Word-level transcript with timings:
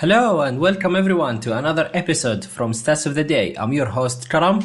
Hello 0.00 0.42
and 0.42 0.60
welcome 0.60 0.94
everyone 0.94 1.40
to 1.40 1.56
another 1.56 1.90
episode 1.94 2.44
from 2.44 2.72
Stats 2.72 3.06
of 3.06 3.14
the 3.14 3.24
Day. 3.24 3.54
I'm 3.54 3.72
your 3.72 3.86
host 3.86 4.28
Karam 4.28 4.62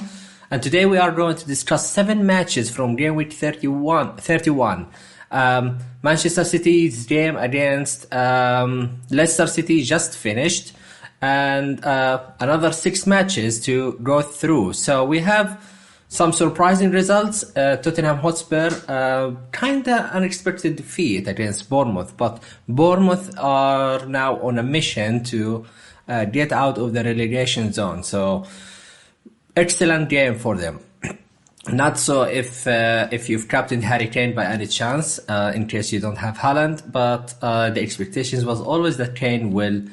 and 0.51 0.61
today 0.61 0.85
we 0.85 0.97
are 0.97 1.13
going 1.13 1.37
to 1.37 1.47
discuss 1.47 1.89
seven 1.89 2.25
matches 2.25 2.69
from 2.69 2.97
game 2.97 3.15
week 3.15 3.31
31. 3.31 4.17
31. 4.17 4.87
Um, 5.31 5.77
Manchester 6.03 6.43
City's 6.43 7.05
game 7.05 7.37
against 7.37 8.13
um, 8.13 8.99
Leicester 9.09 9.47
City 9.47 9.83
just 9.83 10.17
finished 10.17 10.73
and 11.21 11.81
uh, 11.85 12.21
another 12.41 12.73
six 12.73 13.07
matches 13.07 13.61
to 13.61 13.93
go 14.03 14.21
through. 14.21 14.73
So 14.73 15.05
we 15.05 15.19
have 15.19 15.65
some 16.11 16.33
surprising 16.33 16.91
results. 16.91 17.55
Uh, 17.55 17.77
Tottenham 17.77 18.17
Hotspur, 18.17 18.69
uh, 18.89 19.31
kind 19.53 19.87
of 19.87 20.11
unexpected 20.11 20.75
defeat 20.75 21.25
against 21.25 21.69
Bournemouth, 21.69 22.17
but 22.17 22.43
Bournemouth 22.67 23.33
are 23.39 24.05
now 24.05 24.37
on 24.41 24.59
a 24.59 24.63
mission 24.63 25.23
to 25.23 25.65
uh, 26.09 26.25
get 26.25 26.51
out 26.51 26.77
of 26.77 26.91
the 26.91 27.01
relegation 27.01 27.71
zone. 27.71 28.03
So, 28.03 28.45
excellent 29.55 30.09
game 30.09 30.35
for 30.37 30.57
them. 30.57 30.81
Not 31.69 31.97
so 31.97 32.23
if 32.23 32.67
uh, 32.67 33.07
if 33.13 33.29
you've 33.29 33.47
captained 33.47 33.85
Harry 33.85 34.07
Kane 34.07 34.35
by 34.35 34.47
any 34.47 34.67
chance, 34.67 35.17
uh, 35.29 35.53
in 35.55 35.65
case 35.67 35.93
you 35.93 36.01
don't 36.01 36.17
have 36.17 36.35
Haaland, 36.37 36.91
but 36.91 37.35
uh, 37.41 37.69
the 37.69 37.81
expectations 37.81 38.43
was 38.43 38.59
always 38.59 38.97
that 38.97 39.15
Kane 39.15 39.53
will 39.53 39.83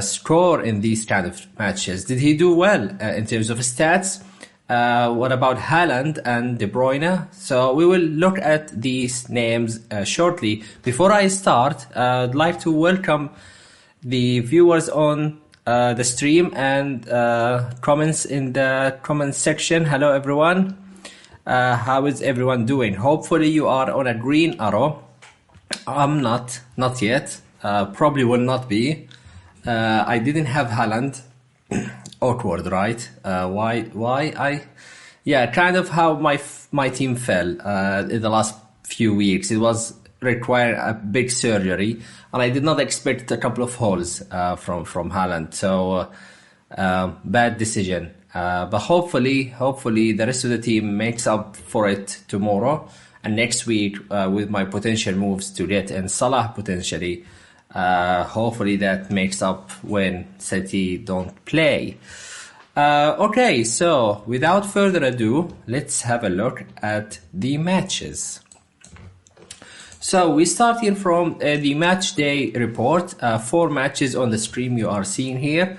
score 0.00 0.62
in 0.62 0.80
these 0.80 1.06
kind 1.06 1.26
of 1.28 1.46
matches. 1.58 2.06
Did 2.06 2.18
he 2.18 2.36
do 2.36 2.54
well 2.54 2.88
in 3.00 3.24
terms 3.24 3.50
of 3.50 3.58
stats? 3.58 4.20
Uh, 4.72 5.12
what 5.12 5.30
about 5.32 5.58
Haaland 5.58 6.18
and 6.24 6.58
De 6.58 6.66
Bruyne? 6.66 7.30
So 7.34 7.74
we 7.74 7.84
will 7.84 8.00
look 8.00 8.38
at 8.38 8.68
these 8.80 9.28
names 9.28 9.80
uh, 9.90 10.02
shortly. 10.02 10.62
Before 10.82 11.12
I 11.12 11.28
start, 11.28 11.84
uh, 11.94 12.26
I'd 12.26 12.34
like 12.34 12.58
to 12.60 12.72
welcome 12.72 13.28
the 14.02 14.40
viewers 14.40 14.88
on 14.88 15.42
uh, 15.66 15.92
the 15.92 16.04
stream 16.04 16.54
and 16.56 17.06
uh, 17.06 17.68
comments 17.82 18.24
in 18.24 18.54
the 18.54 18.96
comment 19.02 19.34
section. 19.34 19.84
Hello, 19.84 20.10
everyone. 20.10 20.78
How 21.44 22.06
is 22.06 22.22
everyone 22.22 22.64
doing? 22.64 22.94
Hopefully, 22.94 23.50
you 23.50 23.68
are 23.68 23.92
on 23.92 24.06
a 24.06 24.14
green 24.14 24.58
arrow. 24.58 25.04
I'm 25.86 26.22
not, 26.22 26.60
not 26.78 27.02
yet. 27.02 27.38
probably 27.60 28.24
will 28.24 28.40
not 28.40 28.70
be. 28.70 29.06
I 29.66 30.18
didn't 30.18 30.46
have 30.46 30.68
Haaland 30.68 31.20
awkward, 32.22 32.66
right? 32.66 33.10
Uh, 33.24 33.48
why? 33.50 33.82
Why 33.82 34.32
I? 34.36 34.62
Yeah, 35.24 35.50
kind 35.50 35.76
of 35.76 35.88
how 35.88 36.14
my 36.14 36.40
my 36.70 36.88
team 36.88 37.16
fell 37.16 37.56
uh, 37.60 38.04
in 38.08 38.22
the 38.22 38.30
last 38.30 38.54
few 38.84 39.14
weeks. 39.14 39.50
It 39.50 39.58
was 39.58 39.94
required 40.20 40.76
a 40.76 40.94
big 40.94 41.30
surgery, 41.30 42.00
and 42.32 42.42
I 42.42 42.48
did 42.48 42.62
not 42.62 42.80
expect 42.80 43.30
a 43.30 43.36
couple 43.36 43.64
of 43.64 43.74
holes 43.74 44.22
uh, 44.30 44.56
from 44.56 44.84
from 44.84 45.10
Haaland. 45.10 45.54
So 45.54 45.92
uh, 45.92 46.10
uh, 46.76 47.12
bad 47.24 47.58
decision. 47.58 48.14
Uh, 48.34 48.64
but 48.64 48.78
hopefully, 48.78 49.44
hopefully 49.44 50.12
the 50.12 50.24
rest 50.24 50.44
of 50.44 50.50
the 50.50 50.58
team 50.58 50.96
makes 50.96 51.26
up 51.26 51.54
for 51.54 51.86
it 51.86 52.22
tomorrow 52.28 52.88
and 53.22 53.36
next 53.36 53.66
week 53.66 53.98
with 54.08 54.48
my 54.48 54.64
potential 54.64 55.14
moves 55.14 55.50
to 55.50 55.66
get 55.66 55.90
and 55.90 56.10
Salah 56.10 56.50
potentially. 56.54 57.24
Uh, 57.74 58.24
hopefully 58.24 58.76
that 58.76 59.10
makes 59.10 59.42
up 59.42 59.70
when 59.82 60.26
City 60.38 60.98
don't 60.98 61.44
play. 61.44 61.96
Uh, 62.76 63.16
okay, 63.18 63.64
so 63.64 64.22
without 64.26 64.64
further 64.64 65.04
ado, 65.04 65.54
let's 65.66 66.02
have 66.02 66.24
a 66.24 66.28
look 66.28 66.64
at 66.82 67.18
the 67.32 67.58
matches. 67.58 68.40
So 70.00 70.34
we 70.34 70.46
start 70.46 70.80
here 70.80 70.96
from 70.96 71.34
uh, 71.36 71.56
the 71.56 71.74
match 71.74 72.14
day 72.14 72.50
report. 72.50 73.14
Uh, 73.22 73.38
four 73.38 73.70
matches 73.70 74.16
on 74.16 74.30
the 74.30 74.38
stream 74.38 74.76
you 74.76 74.88
are 74.88 75.04
seeing 75.04 75.38
here. 75.38 75.78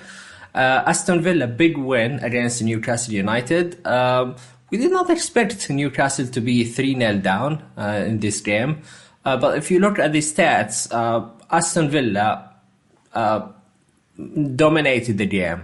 Uh, 0.56 0.84
Aston 0.86 1.22
Villa 1.22 1.48
big 1.48 1.78
win 1.78 2.20
against 2.20 2.62
Newcastle 2.62 3.14
United. 3.14 3.86
Um, 3.86 4.36
we 4.70 4.78
did 4.78 4.92
not 4.92 5.10
expect 5.10 5.70
Newcastle 5.70 6.28
to 6.28 6.42
be 6.42 6.64
3 6.64 6.96
0 6.96 7.18
down 7.18 7.64
uh, 7.78 8.04
in 8.08 8.20
this 8.20 8.40
game. 8.40 8.84
Uh, 9.26 9.38
but 9.38 9.58
if 9.58 9.72
you 9.72 9.80
look 9.80 10.00
at 10.00 10.12
the 10.12 10.20
stats, 10.20 10.92
uh, 10.92 11.30
Aston 11.50 11.90
Villa 11.90 12.54
uh, 13.14 13.48
dominated 14.56 15.18
the 15.18 15.26
game 15.26 15.64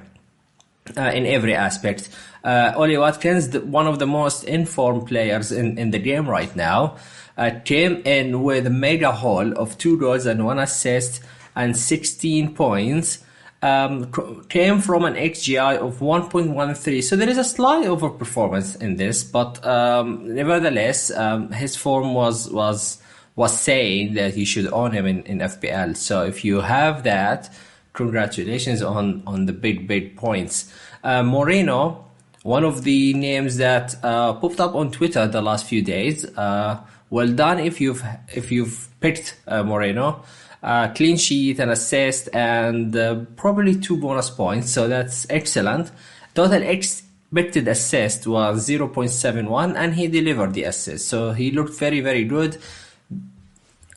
uh, 0.97 1.11
in 1.13 1.25
every 1.25 1.55
aspect. 1.55 2.09
Uh, 2.43 2.73
Ollie 2.75 2.97
Watkins, 2.97 3.49
the, 3.49 3.61
one 3.61 3.87
of 3.87 3.99
the 3.99 4.07
most 4.07 4.43
informed 4.43 5.07
players 5.07 5.51
in, 5.51 5.77
in 5.77 5.91
the 5.91 5.99
game 5.99 6.27
right 6.27 6.55
now, 6.55 6.97
uh, 7.37 7.51
came 7.63 8.01
in 8.05 8.43
with 8.43 8.65
a 8.67 8.69
mega 8.69 9.11
haul 9.11 9.53
of 9.57 9.77
two 9.77 9.97
goals 9.97 10.25
and 10.25 10.45
one 10.45 10.59
assist 10.59 11.21
and 11.55 11.75
16 11.75 12.55
points. 12.55 13.19
Um, 13.61 14.09
came 14.47 14.79
from 14.79 15.03
an 15.03 15.15
XGI 15.15 15.79
of 15.79 15.99
1.13. 15.99 17.03
So 17.03 17.17
there 17.17 17.27
is 17.27 17.37
a 17.37 17.43
slight 17.43 17.85
overperformance 17.85 18.81
in 18.81 18.95
this, 18.95 19.25
but 19.25 19.65
um, 19.67 20.33
nevertheless, 20.33 21.11
um, 21.11 21.51
his 21.51 21.75
form 21.75 22.13
was 22.13 22.49
was 22.49 22.99
was 23.39 23.57
saying 23.57 24.15
that 24.15 24.35
you 24.35 24.45
should 24.45 24.67
own 24.73 24.91
him 24.91 25.05
in, 25.05 25.23
in 25.23 25.37
FPL. 25.39 25.95
So 25.95 26.25
if 26.25 26.43
you 26.43 26.59
have 26.59 27.03
that, 27.03 27.49
congratulations 27.93 28.81
on, 28.81 29.23
on 29.25 29.45
the 29.45 29.53
big, 29.53 29.87
big 29.87 30.17
points. 30.17 30.69
Uh, 31.05 31.23
Moreno, 31.23 32.03
one 32.43 32.65
of 32.65 32.83
the 32.83 33.13
names 33.13 33.55
that 33.55 33.95
uh, 34.03 34.33
popped 34.33 34.59
up 34.59 34.75
on 34.75 34.91
Twitter 34.91 35.25
the 35.25 35.41
last 35.41 35.67
few 35.67 35.81
days. 35.81 36.25
Uh, 36.37 36.81
well 37.09 37.29
done 37.29 37.59
if 37.59 37.79
you've 37.79 38.03
if 38.27 38.51
you've 38.51 38.89
picked 38.99 39.39
uh, 39.47 39.63
Moreno. 39.63 40.25
Uh, 40.61 40.89
clean 40.89 41.15
sheet, 41.15 41.59
and 41.61 41.71
assist, 41.71 42.27
and 42.33 42.93
uh, 42.93 43.23
probably 43.37 43.79
two 43.79 43.95
bonus 43.95 44.29
points. 44.29 44.69
So 44.69 44.89
that's 44.89 45.25
excellent. 45.29 45.89
Total 46.35 46.61
expected 46.61 47.69
assist 47.69 48.27
was 48.27 48.67
0.71, 48.67 49.77
and 49.77 49.93
he 49.95 50.09
delivered 50.09 50.53
the 50.53 50.65
assist. 50.65 51.07
So 51.07 51.31
he 51.31 51.51
looked 51.51 51.79
very, 51.79 52.01
very 52.01 52.25
good 52.25 52.57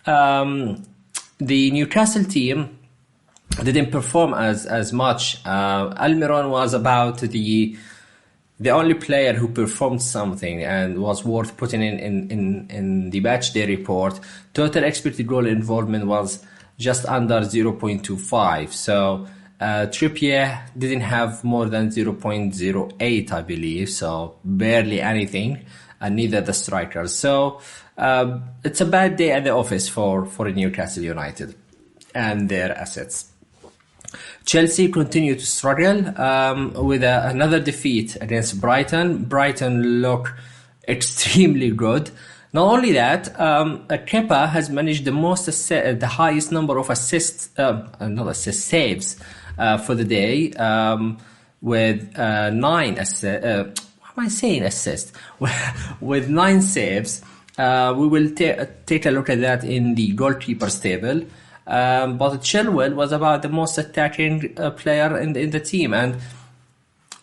um, 0.07 0.85
the 1.39 1.71
Newcastle 1.71 2.25
team 2.25 2.79
didn't 3.63 3.91
perform 3.91 4.35
as 4.35 4.67
as 4.67 4.93
much. 4.93 5.45
Uh, 5.45 5.91
Almiron 5.95 6.51
was 6.51 6.75
about 6.75 7.19
the 7.19 7.77
the 8.61 8.71
only 8.71 8.95
player 8.95 9.33
who 9.33 9.49
performed 9.49 10.01
something 10.01 10.63
and 10.63 10.99
was 10.99 11.25
worth 11.25 11.57
putting 11.57 11.83
in 11.83 11.99
in, 11.99 12.31
in, 12.31 12.67
in 12.71 13.11
the 13.11 13.21
match 13.21 13.53
day 13.53 13.67
report. 13.67 14.21
Total 14.55 14.85
expected 14.85 15.27
goal 15.27 15.47
involvement 15.47 16.07
was 16.07 16.45
just 16.79 17.05
under 17.07 17.41
0.25. 17.41 18.73
So 18.73 19.27
uh, 19.61 19.87
Trippier 19.87 20.61
didn't 20.77 21.03
have 21.03 21.45
more 21.45 21.67
than 21.67 21.89
0.08, 21.89 23.33
I 23.33 23.43
believe. 23.43 23.91
So 23.91 24.37
barely 24.45 25.01
anything, 25.01 25.65
and 26.03 26.17
neither 26.17 26.41
the 26.41 26.53
strikers. 26.53 27.15
So 27.15 27.61
um, 27.97 28.45
it's 28.65 28.81
a 28.81 28.87
bad 28.87 29.17
day 29.17 29.31
at 29.31 29.45
the 29.45 29.51
office 29.51 29.89
for, 29.89 30.27
for 30.27 30.51
Newcastle 30.51 31.05
United 31.05 31.55
and 32.15 32.49
their 32.49 32.77
assets. 32.77 33.31
Chelsea 34.45 34.91
continue 34.91 35.35
to 35.35 35.47
struggle 35.47 36.21
um, 36.21 36.73
with 36.75 37.05
a, 37.05 37.29
another 37.29 37.61
defeat 37.61 38.17
against 38.21 38.61
Brighton. 38.61 39.25
Brighton 39.25 40.03
look 40.03 40.37
extremely 40.89 41.71
good. 41.71 42.11
Not 42.53 42.71
only 42.71 42.93
that, 42.93 43.41
um, 43.41 43.87
Kepa 43.89 44.49
has 44.49 44.69
managed 44.69 45.07
the 45.07 45.13
most, 45.13 45.47
the 45.47 46.07
highest 46.07 46.53
number 46.53 46.77
of 46.77 46.91
assists, 46.91 47.49
uh, 47.59 47.89
not 48.01 48.29
assists, 48.29 48.65
saves 48.65 49.17
uh, 49.57 49.79
for 49.79 49.95
the 49.95 50.05
day, 50.05 50.53
um, 50.55 51.17
with 51.63 52.19
uh, 52.19 52.51
nine 52.51 52.99
assists. 52.99 53.87
Am 54.17 54.25
I 54.25 54.29
saying? 54.29 54.63
Assist 54.63 55.13
with 56.01 56.29
nine 56.29 56.61
saves. 56.63 57.23
Uh, 57.57 57.95
we 57.97 58.07
will 58.07 58.31
ta- 58.31 58.67
take 58.87 59.07
a 59.07 59.11
look 59.11 59.31
at 59.31 59.41
that 59.41 59.65
in 59.65 59.95
the 59.95 60.15
goalkeepers 60.15 60.83
table. 60.83 61.23
Um, 61.67 62.19
but 62.19 62.41
Chilwell 62.41 62.95
was 62.95 63.13
about 63.13 63.43
the 63.43 63.49
most 63.49 63.79
attacking 63.79 64.55
uh, 64.59 64.71
player 64.71 65.17
in 65.19 65.33
the, 65.33 65.41
in 65.41 65.51
the 65.51 65.61
team, 65.61 65.95
and 65.95 66.17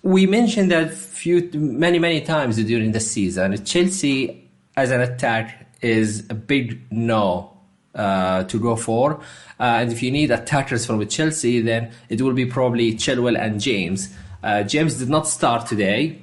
we 0.01 0.25
mentioned 0.25 0.71
that 0.71 0.93
few 0.93 1.49
many 1.53 1.99
many 1.99 2.21
times 2.21 2.55
during 2.63 2.93
the 2.93 3.01
season. 3.01 3.63
Chelsea 3.65 4.49
as 4.77 4.91
an 4.91 5.01
attack 5.01 5.67
is 5.81 6.25
a 6.29 6.33
big 6.33 6.81
no 6.89 7.51
uh, 7.93 8.43
to 8.45 8.59
go 8.59 8.77
for, 8.77 9.19
uh, 9.59 9.63
and 9.63 9.91
if 9.91 10.01
you 10.01 10.09
need 10.09 10.31
attackers 10.31 10.85
from 10.85 11.05
Chelsea, 11.07 11.59
then 11.59 11.91
it 12.07 12.21
will 12.21 12.33
be 12.33 12.45
probably 12.45 12.93
Chilwell 12.93 13.37
and 13.37 13.59
James. 13.59 14.15
Uh, 14.41 14.63
James 14.63 14.95
did 14.95 15.09
not 15.09 15.27
start 15.27 15.67
today, 15.67 16.21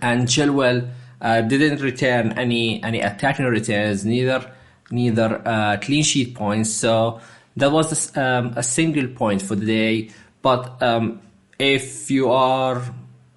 and 0.00 0.26
Chilwell 0.26 0.90
uh, 1.20 1.40
didn't 1.42 1.80
return 1.80 2.32
any 2.38 2.82
any 2.82 3.00
attacking 3.00 3.46
returns, 3.46 4.04
neither 4.04 4.50
neither 4.90 5.42
uh, 5.46 5.76
clean 5.78 6.02
sheet 6.02 6.34
points. 6.34 6.72
So 6.72 7.20
that 7.56 7.70
was 7.70 8.16
um, 8.16 8.54
a 8.56 8.62
single 8.62 9.08
point 9.08 9.42
for 9.42 9.54
the 9.54 9.66
day. 9.66 10.10
But 10.42 10.82
um, 10.82 11.20
if 11.58 12.10
you 12.10 12.30
are 12.30 12.82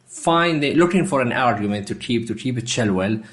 finding 0.07 0.78
looking 0.78 1.06
for 1.06 1.22
an 1.22 1.34
argument 1.34 1.88
to 1.88 1.95
keep 1.95 2.28
to 2.28 2.36
keep 2.36 2.56
Chilwell, 2.57 3.24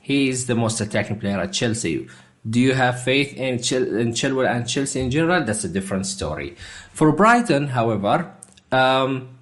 he 0.00 0.28
is 0.28 0.46
the 0.46 0.54
most 0.54 0.80
attacking 0.80 1.18
player 1.18 1.38
at 1.38 1.52
Chelsea. 1.52 2.08
Do 2.48 2.60
you 2.60 2.74
have 2.74 3.02
faith 3.02 3.34
in, 3.34 3.62
Chil- 3.62 3.96
in 3.96 4.12
Chilwell 4.12 4.46
and 4.46 4.68
Chelsea 4.68 5.00
in 5.00 5.10
general? 5.10 5.42
That's 5.44 5.64
a 5.64 5.68
different 5.68 6.04
story. 6.04 6.56
For 6.92 7.10
Brighton, 7.10 7.68
however, 7.68 8.30
um, 8.70 9.33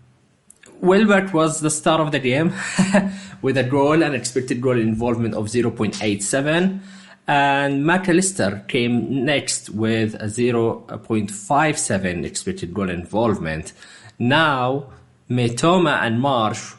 Welbeck 0.82 1.32
was 1.32 1.60
the 1.60 1.70
star 1.70 2.00
of 2.00 2.10
the 2.10 2.18
game 2.18 2.52
with 3.42 3.56
a 3.56 3.62
goal 3.62 4.02
and 4.02 4.16
expected 4.16 4.60
goal 4.60 4.76
involvement 4.76 5.32
of 5.32 5.46
0.87. 5.46 6.80
And 7.28 7.86
Mac 7.86 8.08
Allister 8.08 8.64
came 8.66 9.24
next 9.24 9.70
with 9.70 10.16
a 10.16 10.24
0.57 10.24 12.24
expected 12.24 12.74
goal 12.74 12.90
involvement. 12.90 13.72
Now, 14.18 14.86
Mitoma 15.30 16.02
and 16.02 16.20
Marsh 16.20 16.74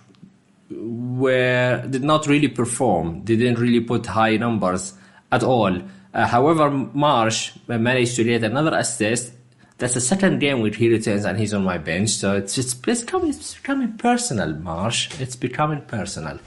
were 0.69 1.85
did 1.89 2.03
not 2.03 2.27
really 2.27 2.49
perform. 2.49 3.23
They 3.23 3.37
didn't 3.37 3.59
really 3.59 3.79
put 3.79 4.05
high 4.05 4.35
numbers 4.35 4.95
at 5.31 5.43
all. 5.43 5.81
Uh, 6.13 6.27
however, 6.27 6.69
Marsh 6.69 7.53
managed 7.67 8.17
to 8.17 8.25
get 8.25 8.43
another 8.43 8.75
assist. 8.75 9.31
That's 9.79 9.95
the 9.95 10.01
second 10.01 10.39
game 10.39 10.61
which 10.61 10.75
he 10.75 10.89
returns 10.89 11.25
and 11.25 11.37
he's 11.37 11.53
on 11.53 11.63
my 11.63 11.77
bench. 11.77 12.11
So 12.11 12.35
it's 12.37 12.57
it's 12.57 12.73
becoming, 12.73 13.29
it's 13.29 13.55
becoming 13.55 13.93
personal, 13.97 14.53
Marsh. 14.53 15.19
It's 15.19 15.35
becoming 15.35 15.81
personal. 15.81 16.39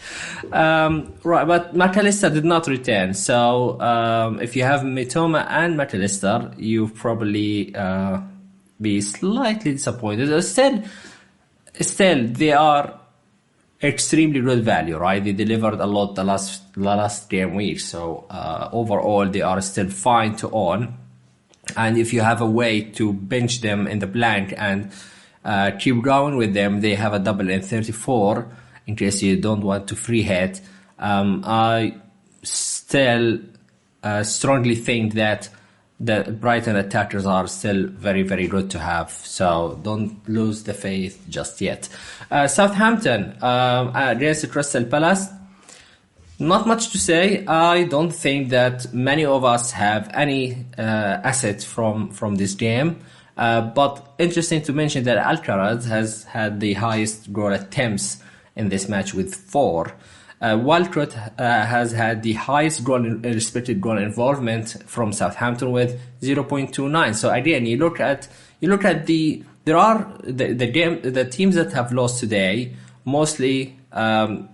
Um, 0.52 1.12
right, 1.24 1.46
but 1.46 1.74
Mac 1.74 1.96
Allister 1.96 2.30
did 2.30 2.44
not 2.44 2.66
return. 2.68 3.14
So 3.14 3.80
um, 3.80 4.40
if 4.40 4.54
you 4.54 4.62
have 4.62 4.82
Mitoma 4.82 5.46
and 5.48 5.76
Mac 5.76 5.92
Allister, 5.94 6.52
you 6.56 6.88
probably 6.88 7.74
uh, 7.74 8.20
be 8.80 9.00
slightly 9.00 9.72
disappointed. 9.72 10.42
Still, 10.42 10.84
still 11.80 12.28
they 12.28 12.52
are 12.52 13.00
extremely 13.82 14.40
good 14.40 14.64
value, 14.64 14.96
right? 14.98 15.22
They 15.22 15.32
delivered 15.32 15.80
a 15.80 15.86
lot 15.86 16.14
the 16.14 16.24
last 16.24 16.72
the 16.74 16.80
last 16.80 17.28
game 17.28 17.54
week, 17.54 17.80
so 17.80 18.26
uh, 18.30 18.68
overall 18.72 19.28
they 19.28 19.42
are 19.42 19.60
still 19.60 19.90
fine 19.90 20.36
to 20.36 20.50
own. 20.50 20.96
And 21.76 21.98
if 21.98 22.12
you 22.12 22.20
have 22.20 22.40
a 22.40 22.46
way 22.46 22.82
to 22.92 23.12
bench 23.12 23.60
them 23.60 23.86
in 23.86 23.98
the 23.98 24.06
blank 24.06 24.54
and 24.56 24.92
uh, 25.44 25.72
keep 25.78 26.02
going 26.02 26.36
with 26.36 26.54
them, 26.54 26.80
they 26.80 26.94
have 26.94 27.12
a 27.12 27.18
double 27.18 27.48
in 27.50 27.62
34 27.62 28.46
in 28.86 28.96
case 28.96 29.22
you 29.22 29.36
don't 29.36 29.62
want 29.62 29.88
to 29.88 29.96
free 29.96 30.22
hit. 30.22 30.60
Um, 30.98 31.42
I 31.44 31.96
still 32.42 33.40
uh, 34.02 34.22
strongly 34.22 34.76
think 34.76 35.14
that 35.14 35.48
the 35.98 36.36
Brighton 36.40 36.76
attackers 36.76 37.24
are 37.26 37.46
still 37.46 37.86
very, 37.86 38.22
very 38.22 38.46
good 38.46 38.70
to 38.70 38.78
have. 38.78 39.10
So 39.10 39.80
don't 39.82 40.28
lose 40.28 40.64
the 40.64 40.74
faith 40.74 41.24
just 41.28 41.60
yet. 41.60 41.88
Uh, 42.30 42.46
Southampton 42.46 43.36
um, 43.42 43.92
against 43.94 44.50
Crystal 44.50 44.84
Palace. 44.84 45.28
Not 46.38 46.66
much 46.66 46.90
to 46.90 46.98
say. 46.98 47.46
I 47.46 47.84
don't 47.84 48.12
think 48.12 48.50
that 48.50 48.92
many 48.92 49.24
of 49.24 49.42
us 49.44 49.70
have 49.72 50.10
any 50.12 50.66
uh, 50.76 50.82
assets 50.82 51.64
from 51.64 52.10
from 52.10 52.34
this 52.34 52.54
game. 52.54 53.00
Uh, 53.36 53.62
but 53.62 54.14
interesting 54.18 54.62
to 54.62 54.72
mention 54.72 55.04
that 55.04 55.18
Alcaraz 55.18 55.86
has 55.86 56.24
had 56.24 56.60
the 56.60 56.74
highest 56.74 57.32
goal 57.32 57.52
attempts 57.52 58.22
in 58.54 58.68
this 58.68 58.88
match 58.88 59.14
with 59.14 59.34
four. 59.34 59.92
Uh, 60.40 60.58
Walcott 60.60 61.16
uh, 61.16 61.64
has 61.64 61.92
had 61.92 62.22
the 62.22 62.34
highest 62.34 62.84
goal 62.84 63.04
in, 63.04 63.24
expected 63.24 63.80
goal 63.80 63.96
involvement 63.96 64.76
from 64.86 65.12
Southampton 65.12 65.72
with 65.72 65.98
0.29. 66.20 67.14
So 67.14 67.32
again, 67.32 67.64
you 67.64 67.78
look 67.78 68.00
at 68.00 68.28
you 68.60 68.68
look 68.68 68.84
at 68.84 69.06
the 69.06 69.42
there 69.64 69.78
are 69.78 70.06
the, 70.22 70.52
the 70.52 70.66
game 70.66 71.00
the 71.00 71.24
teams 71.24 71.54
that 71.54 71.72
have 71.72 71.92
lost 71.92 72.20
today 72.20 72.74
mostly 73.06 73.78
um, 73.92 74.50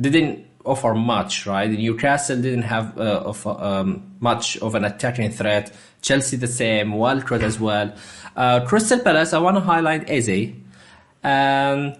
didn't 0.00 0.46
offer 0.64 0.94
much, 0.94 1.46
right? 1.46 1.70
Newcastle 1.70 2.40
didn't 2.40 2.62
have 2.62 2.98
uh, 2.98 3.22
of, 3.24 3.46
um, 3.46 4.14
much 4.20 4.56
of 4.58 4.74
an 4.74 4.84
attacking 4.84 5.30
threat. 5.30 5.72
Chelsea 6.00 6.36
the 6.36 6.46
same, 6.46 6.92
Walcott 6.92 7.42
as 7.42 7.58
well. 7.60 7.94
Uh, 8.36 8.64
Crystal 8.66 8.98
Palace, 8.98 9.32
I 9.32 9.38
want 9.38 9.56
to 9.56 9.60
highlight 9.60 10.08
Eze. 10.10 10.52
Um, 11.22 11.94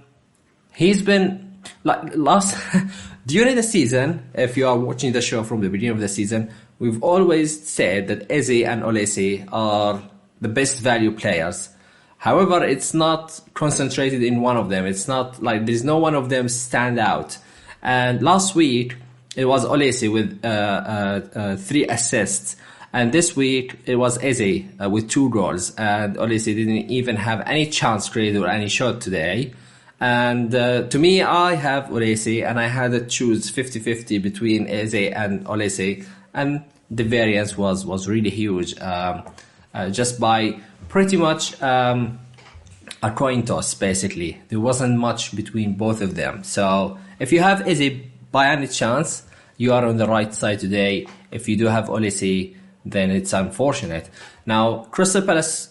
he's 0.75 1.03
been 1.03 1.61
like 1.85 2.15
last 2.17 2.57
during 3.27 3.57
the 3.57 3.63
season. 3.63 4.31
If 4.35 4.57
you 4.57 4.67
are 4.69 4.79
watching 4.79 5.13
the 5.13 5.23
show 5.23 5.43
from 5.43 5.61
the 5.61 5.71
beginning 5.71 5.95
of 5.95 6.01
the 6.01 6.09
season, 6.09 6.51
we've 6.79 7.03
always 7.03 7.67
said 7.67 8.09
that 8.09 8.31
Eze 8.31 8.63
and 8.65 8.83
Olise 8.83 9.49
are 9.53 10.03
the 10.41 10.49
best 10.49 10.81
value 10.81 11.13
players. 11.13 11.71
However, 12.19 12.65
it's 12.65 12.95
not 12.95 13.39
concentrated 13.53 14.23
in 14.23 14.41
one 14.41 14.57
of 14.57 14.71
them. 14.71 14.87
It's 14.87 15.07
not 15.07 15.43
like 15.43 15.67
there's 15.67 15.85
no 15.85 15.99
one 15.99 16.15
of 16.15 16.31
them 16.31 16.49
stand 16.49 16.99
out. 16.99 17.37
And 17.85 18.23
last 18.23 18.55
week 18.55 18.97
it 19.37 19.45
was 19.45 19.65
Olise 19.67 20.11
with 20.11 20.41
uh, 20.45 20.49
uh, 20.49 21.39
uh, 21.39 21.57
three 21.57 21.87
assists. 21.87 22.57
And 22.93 23.13
this 23.13 23.37
week 23.37 23.77
it 23.85 23.97
was 23.97 24.23
Eze 24.23 24.65
uh, 24.83 24.89
with 24.89 25.11
two 25.11 25.29
goals. 25.31 25.75
And 25.77 26.17
Olise 26.17 26.47
didn't 26.47 26.91
even 26.91 27.17
have 27.17 27.43
any 27.47 27.67
chance 27.67 28.09
created 28.09 28.43
or 28.43 28.49
any 28.49 28.69
shot 28.69 29.01
today. 29.01 29.53
And 30.01 30.55
uh, 30.55 30.89
to 30.89 30.99
me, 30.99 31.23
I 31.23 31.55
have 31.55 31.85
Olise 31.85 32.44
and 32.49 32.58
I 32.58 32.69
had 32.69 32.93
to 32.93 33.06
choose 33.06 33.51
50-50 33.51 34.23
between 34.23 34.67
Eze 34.69 35.13
and 35.13 35.44
Olise. 35.47 36.06
And 36.32 36.65
the 36.91 37.05
variance 37.05 37.56
was, 37.56 37.85
was 37.85 38.08
really 38.08 38.31
huge. 38.31 38.79
Um, 38.81 39.25
just 39.91 40.20
by 40.20 40.61
pretty 40.89 41.17
much 41.17 41.61
um, 41.61 42.20
a 43.03 43.11
coin 43.11 43.44
toss, 43.44 43.75
basically. 43.75 44.41
There 44.49 44.61
wasn't 44.61 44.99
much 44.99 45.35
between 45.35 45.75
both 45.75 46.01
of 46.01 46.15
them. 46.15 46.44
So 46.44 46.99
if 47.19 47.33
you 47.33 47.41
have 47.41 47.67
Eze 47.67 48.01
by 48.31 48.49
any 48.49 48.67
chance, 48.67 49.23
you 49.56 49.73
are 49.73 49.85
on 49.85 49.97
the 49.97 50.06
right 50.06 50.33
side 50.35 50.59
today. 50.59 51.06
If 51.31 51.49
you 51.49 51.56
do 51.56 51.67
have 51.67 51.87
Olise, 51.87 52.56
then 52.85 53.11
it's 53.11 53.33
unfortunate. 53.33 54.11
Now, 54.47 54.85
Crystal 54.91 55.23
Palace 55.23 55.71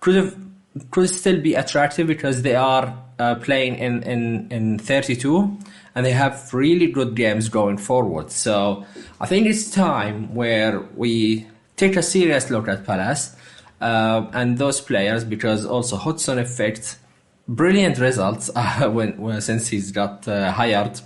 could 0.00 0.46
could 0.90 1.08
still 1.08 1.40
be 1.40 1.54
attractive 1.54 2.06
because 2.06 2.42
they 2.42 2.54
are 2.54 3.02
uh, 3.18 3.36
playing 3.36 3.76
in, 3.76 4.02
in, 4.02 4.46
in 4.50 4.78
32 4.78 5.58
and 5.94 6.04
they 6.04 6.12
have 6.12 6.52
really 6.52 6.88
good 6.88 7.14
games 7.14 7.48
going 7.48 7.78
forward. 7.78 8.30
So 8.30 8.84
I 9.18 9.26
think 9.26 9.46
it's 9.46 9.70
time 9.70 10.34
where 10.34 10.80
we 10.94 11.46
take 11.76 11.96
a 11.96 12.02
serious 12.02 12.50
look 12.50 12.68
at 12.68 12.84
Palace 12.84 13.34
uh, 13.80 14.26
and 14.32 14.58
those 14.58 14.80
players 14.80 15.24
because 15.24 15.64
also 15.64 15.96
Hodgson 15.96 16.38
effect 16.38 16.98
brilliant 17.48 17.98
results 17.98 18.50
uh, 18.56 18.88
when, 18.90 19.16
when, 19.18 19.40
since 19.40 19.68
he's 19.68 19.90
got 19.92 20.26
uh, 20.28 20.50
hired 20.52 21.00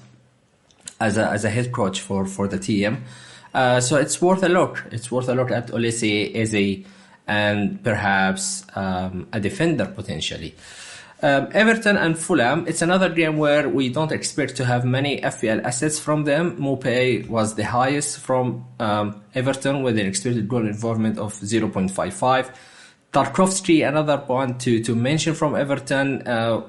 as 1.00 1.16
a, 1.16 1.28
as 1.28 1.44
a 1.44 1.50
head 1.50 1.72
coach 1.72 2.00
for, 2.00 2.26
for 2.26 2.48
the 2.48 2.58
team. 2.58 3.04
Uh, 3.52 3.80
so 3.80 3.96
it's 3.96 4.20
worth 4.22 4.42
a 4.42 4.48
look. 4.48 4.84
It's 4.92 5.10
worth 5.10 5.28
a 5.28 5.34
look 5.34 5.50
at 5.50 5.68
Olise, 5.68 6.34
Eze, 6.34 6.86
and 7.26 7.82
perhaps 7.82 8.64
um, 8.74 9.28
a 9.32 9.40
defender 9.40 9.86
potentially. 9.86 10.54
Um, 11.22 11.48
Everton 11.52 11.98
and 11.98 12.18
Fulham, 12.18 12.66
it's 12.66 12.80
another 12.80 13.10
game 13.10 13.36
where 13.36 13.68
we 13.68 13.90
don't 13.90 14.10
expect 14.10 14.56
to 14.56 14.64
have 14.64 14.86
many 14.86 15.20
FPL 15.20 15.62
assets 15.64 15.98
from 15.98 16.24
them. 16.24 16.56
Maupay 16.56 17.28
was 17.28 17.56
the 17.56 17.64
highest 17.64 18.20
from 18.20 18.64
um, 18.78 19.22
Everton 19.34 19.82
with 19.82 19.98
an 19.98 20.06
expected 20.06 20.48
goal 20.48 20.66
involvement 20.66 21.18
of 21.18 21.34
0.55. 21.34 22.50
Tarkowski, 23.12 23.86
another 23.86 24.18
one 24.18 24.56
to, 24.58 24.82
to 24.84 24.94
mention 24.94 25.34
from 25.34 25.56
Everton, 25.56 26.26
uh, 26.26 26.62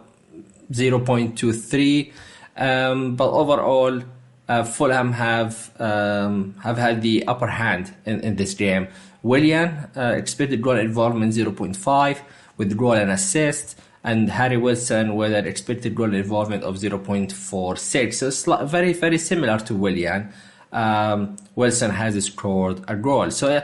0.23. 0.72 2.12
Um, 2.58 3.16
but 3.16 3.30
overall, 3.30 4.02
uh, 4.50 4.64
Fulham 4.64 5.14
have 5.14 5.72
um, 5.80 6.56
have 6.62 6.78
had 6.78 7.02
the 7.02 7.26
upper 7.28 7.48
hand 7.48 7.94
in, 8.06 8.20
in 8.22 8.36
this 8.36 8.54
game. 8.54 8.88
Willian 9.24 9.70
uh, 9.96 10.14
expected 10.18 10.62
goal 10.62 10.78
involvement 10.78 11.34
0.5 11.34 12.18
with 12.58 12.76
goal 12.76 12.94
and 12.94 13.12
assist, 13.12 13.80
and 14.04 14.30
Harry 14.30 14.58
Wilson 14.58 15.16
with 15.16 15.34
an 15.34 15.46
expected 15.48 15.96
goal 15.96 16.14
involvement 16.14 16.64
of 16.64 16.76
0.46. 16.76 18.14
So 18.14 18.28
it's 18.28 18.72
very 18.72 18.94
very 18.94 19.18
similar 19.18 19.58
to 19.60 19.74
Willian. 19.74 20.34
Um, 20.74 21.38
Wilson 21.56 21.92
has 21.92 22.22
scored 22.26 22.84
a 22.88 22.96
goal. 22.96 23.32
So 23.32 23.58
uh, 23.58 23.62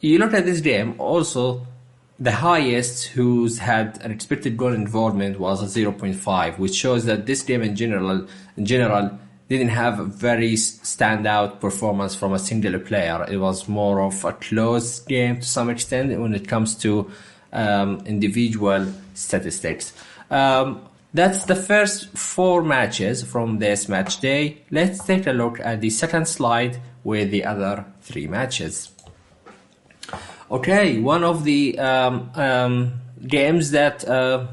you 0.00 0.18
look 0.18 0.32
at 0.34 0.44
this 0.44 0.60
game 0.60 0.94
also 0.98 1.66
the 2.20 2.32
highest 2.32 3.06
who's 3.08 3.58
had 3.58 4.00
an 4.02 4.10
expected 4.10 4.56
goal 4.56 4.72
involvement 4.72 5.38
was 5.38 5.62
a 5.62 5.80
0.5, 5.80 6.58
which 6.58 6.74
shows 6.74 7.04
that 7.04 7.26
this 7.26 7.42
game 7.42 7.62
in 7.62 7.76
general, 7.76 8.26
in 8.56 8.66
general, 8.66 9.18
didn't 9.48 9.68
have 9.68 10.00
a 10.00 10.04
very 10.04 10.54
standout 10.54 11.60
performance 11.60 12.14
from 12.14 12.32
a 12.32 12.38
singular 12.38 12.78
player. 12.78 13.24
It 13.30 13.38
was 13.38 13.68
more 13.68 14.02
of 14.02 14.24
a 14.24 14.32
close 14.32 14.98
game 15.00 15.36
to 15.36 15.46
some 15.46 15.70
extent 15.70 16.18
when 16.20 16.34
it 16.34 16.48
comes 16.48 16.74
to 16.76 17.10
um, 17.52 18.02
individual 18.04 18.92
statistics. 19.14 19.92
Um, 20.30 20.82
that's 21.14 21.44
the 21.44 21.54
first 21.54 22.18
four 22.18 22.62
matches 22.62 23.22
from 23.22 23.58
this 23.58 23.88
match 23.88 24.20
day. 24.20 24.62
Let's 24.70 25.02
take 25.04 25.26
a 25.26 25.32
look 25.32 25.58
at 25.60 25.80
the 25.80 25.88
second 25.88 26.28
slide 26.28 26.80
with 27.02 27.30
the 27.30 27.44
other 27.44 27.86
three 28.02 28.26
matches. 28.26 28.90
Okay, 30.50 30.98
one 30.98 31.24
of 31.24 31.44
the 31.44 31.78
um, 31.78 32.30
um, 32.34 33.00
games 33.26 33.72
that 33.72 34.08
uh, 34.08 34.46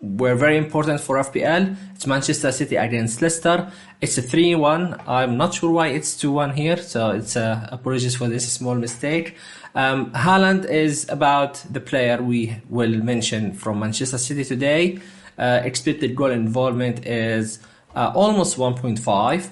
were 0.00 0.36
very 0.36 0.56
important 0.56 1.00
for 1.00 1.16
FPL. 1.16 1.76
It's 1.96 2.06
Manchester 2.06 2.52
City 2.52 2.76
against 2.76 3.20
Leicester. 3.20 3.72
It's 4.00 4.16
a 4.18 4.22
3-1. 4.22 5.02
I'm 5.08 5.36
not 5.36 5.54
sure 5.54 5.72
why 5.72 5.88
it's 5.88 6.14
2-1 6.22 6.54
here, 6.54 6.76
so 6.76 7.10
it's 7.10 7.36
uh, 7.36 7.68
apologies 7.72 8.14
for 8.14 8.28
this 8.28 8.52
small 8.52 8.76
mistake. 8.76 9.34
Um, 9.74 10.12
Haaland 10.12 10.64
is 10.70 11.08
about 11.08 11.54
the 11.72 11.80
player 11.80 12.22
we 12.22 12.58
will 12.70 12.96
mention 13.02 13.52
from 13.52 13.80
Manchester 13.80 14.18
City 14.18 14.44
today. 14.44 15.00
Uh, 15.36 15.60
expected 15.64 16.14
goal 16.14 16.30
involvement 16.30 17.04
is 17.04 17.58
uh, 17.96 18.12
almost 18.14 18.56
1.5, 18.58 19.50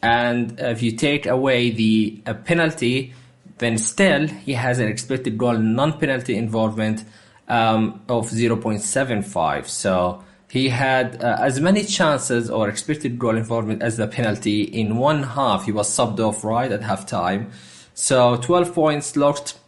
and 0.00 0.60
if 0.60 0.80
you 0.80 0.92
take 0.92 1.26
away 1.26 1.70
the 1.70 2.22
uh, 2.24 2.34
penalty, 2.34 3.14
then 3.58 3.78
still 3.78 4.26
he 4.26 4.54
has 4.54 4.78
an 4.78 4.88
expected 4.88 5.36
goal 5.38 5.58
non-penalty 5.58 6.36
involvement 6.36 7.04
um, 7.48 8.00
of 8.08 8.30
0.75. 8.30 9.66
So 9.66 10.22
he 10.50 10.68
had 10.68 11.22
uh, 11.22 11.38
as 11.40 11.60
many 11.60 11.84
chances 11.84 12.50
or 12.50 12.68
expected 12.68 13.18
goal 13.18 13.36
involvement 13.36 13.82
as 13.82 13.96
the 13.96 14.06
penalty 14.06 14.62
in 14.62 14.96
one 14.96 15.22
half. 15.22 15.64
He 15.64 15.72
was 15.72 15.88
subbed 15.88 16.20
off 16.20 16.44
right 16.44 16.70
at 16.70 16.82
half 16.82 17.06
time. 17.06 17.50
So 17.94 18.36
12 18.36 18.74
points 18.74 19.16
locked 19.16 19.58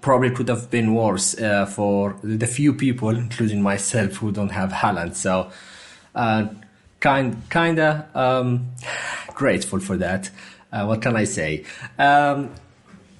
probably 0.00 0.30
could 0.30 0.48
have 0.48 0.70
been 0.70 0.94
worse 0.94 1.38
uh, 1.40 1.66
for 1.66 2.16
the 2.22 2.46
few 2.46 2.74
people, 2.74 3.10
including 3.10 3.62
myself, 3.62 4.14
who 4.14 4.30
don't 4.32 4.50
have 4.50 4.70
Haaland. 4.70 5.14
So 5.14 5.50
uh, 6.14 6.48
kind 7.00 7.42
kinda 7.50 8.08
um, 8.14 8.70
grateful 9.34 9.80
for 9.80 9.96
that. 9.96 10.30
Uh, 10.72 10.86
what 10.86 11.02
can 11.02 11.16
I 11.16 11.24
say? 11.24 11.64
Um, 11.98 12.50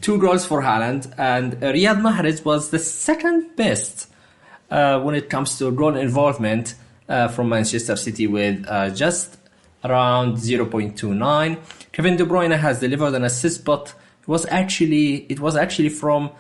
two 0.05 0.19
goals 0.19 0.45
for 0.45 0.61
Haaland, 0.61 1.11
and 1.17 1.55
Riyad 1.55 1.99
Mahrez 2.03 2.45
was 2.45 2.69
the 2.69 2.79
second 2.79 3.57
best 3.57 4.07
uh, 4.71 5.01
when 5.01 5.15
it 5.15 5.31
comes 5.31 5.57
to 5.59 5.73
goal 5.73 5.97
involvement 5.97 6.75
uh, 7.09 7.29
from 7.29 7.49
Manchester 7.49 7.97
City 7.97 8.27
with 8.27 8.67
uh, 8.69 8.91
just 8.91 9.39
around 9.83 10.37
0.29. 10.37 11.59
Kevin 11.91 12.17
De 12.17 12.25
Bruyne 12.27 12.59
has 12.59 12.81
delivered 12.81 13.15
an 13.15 13.25
assist, 13.25 13.65
but 13.65 13.95
it 14.21 14.29
was 14.29 14.45
actually 14.51 15.25
it 15.31 15.41
was 15.41 15.57
actually 15.57 15.89
from 15.89 16.31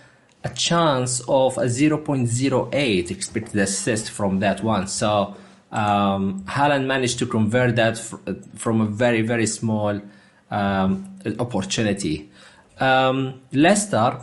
a 0.44 0.50
chance 0.50 1.20
of 1.26 1.56
a 1.56 1.64
0.08 1.64 3.10
expected 3.10 3.58
assist 3.58 4.10
from 4.10 4.40
that 4.40 4.62
one. 4.62 4.86
So 4.88 5.34
um, 5.72 6.44
Haaland 6.44 6.84
managed 6.84 7.18
to 7.20 7.26
convert 7.26 7.76
that 7.76 7.96
fr- 7.96 8.16
from 8.56 8.82
a 8.82 8.86
very 8.86 9.22
very 9.22 9.46
small 9.46 10.02
um, 10.50 11.18
opportunity. 11.38 12.28
Um, 12.78 13.42
Leicester, 13.52 14.20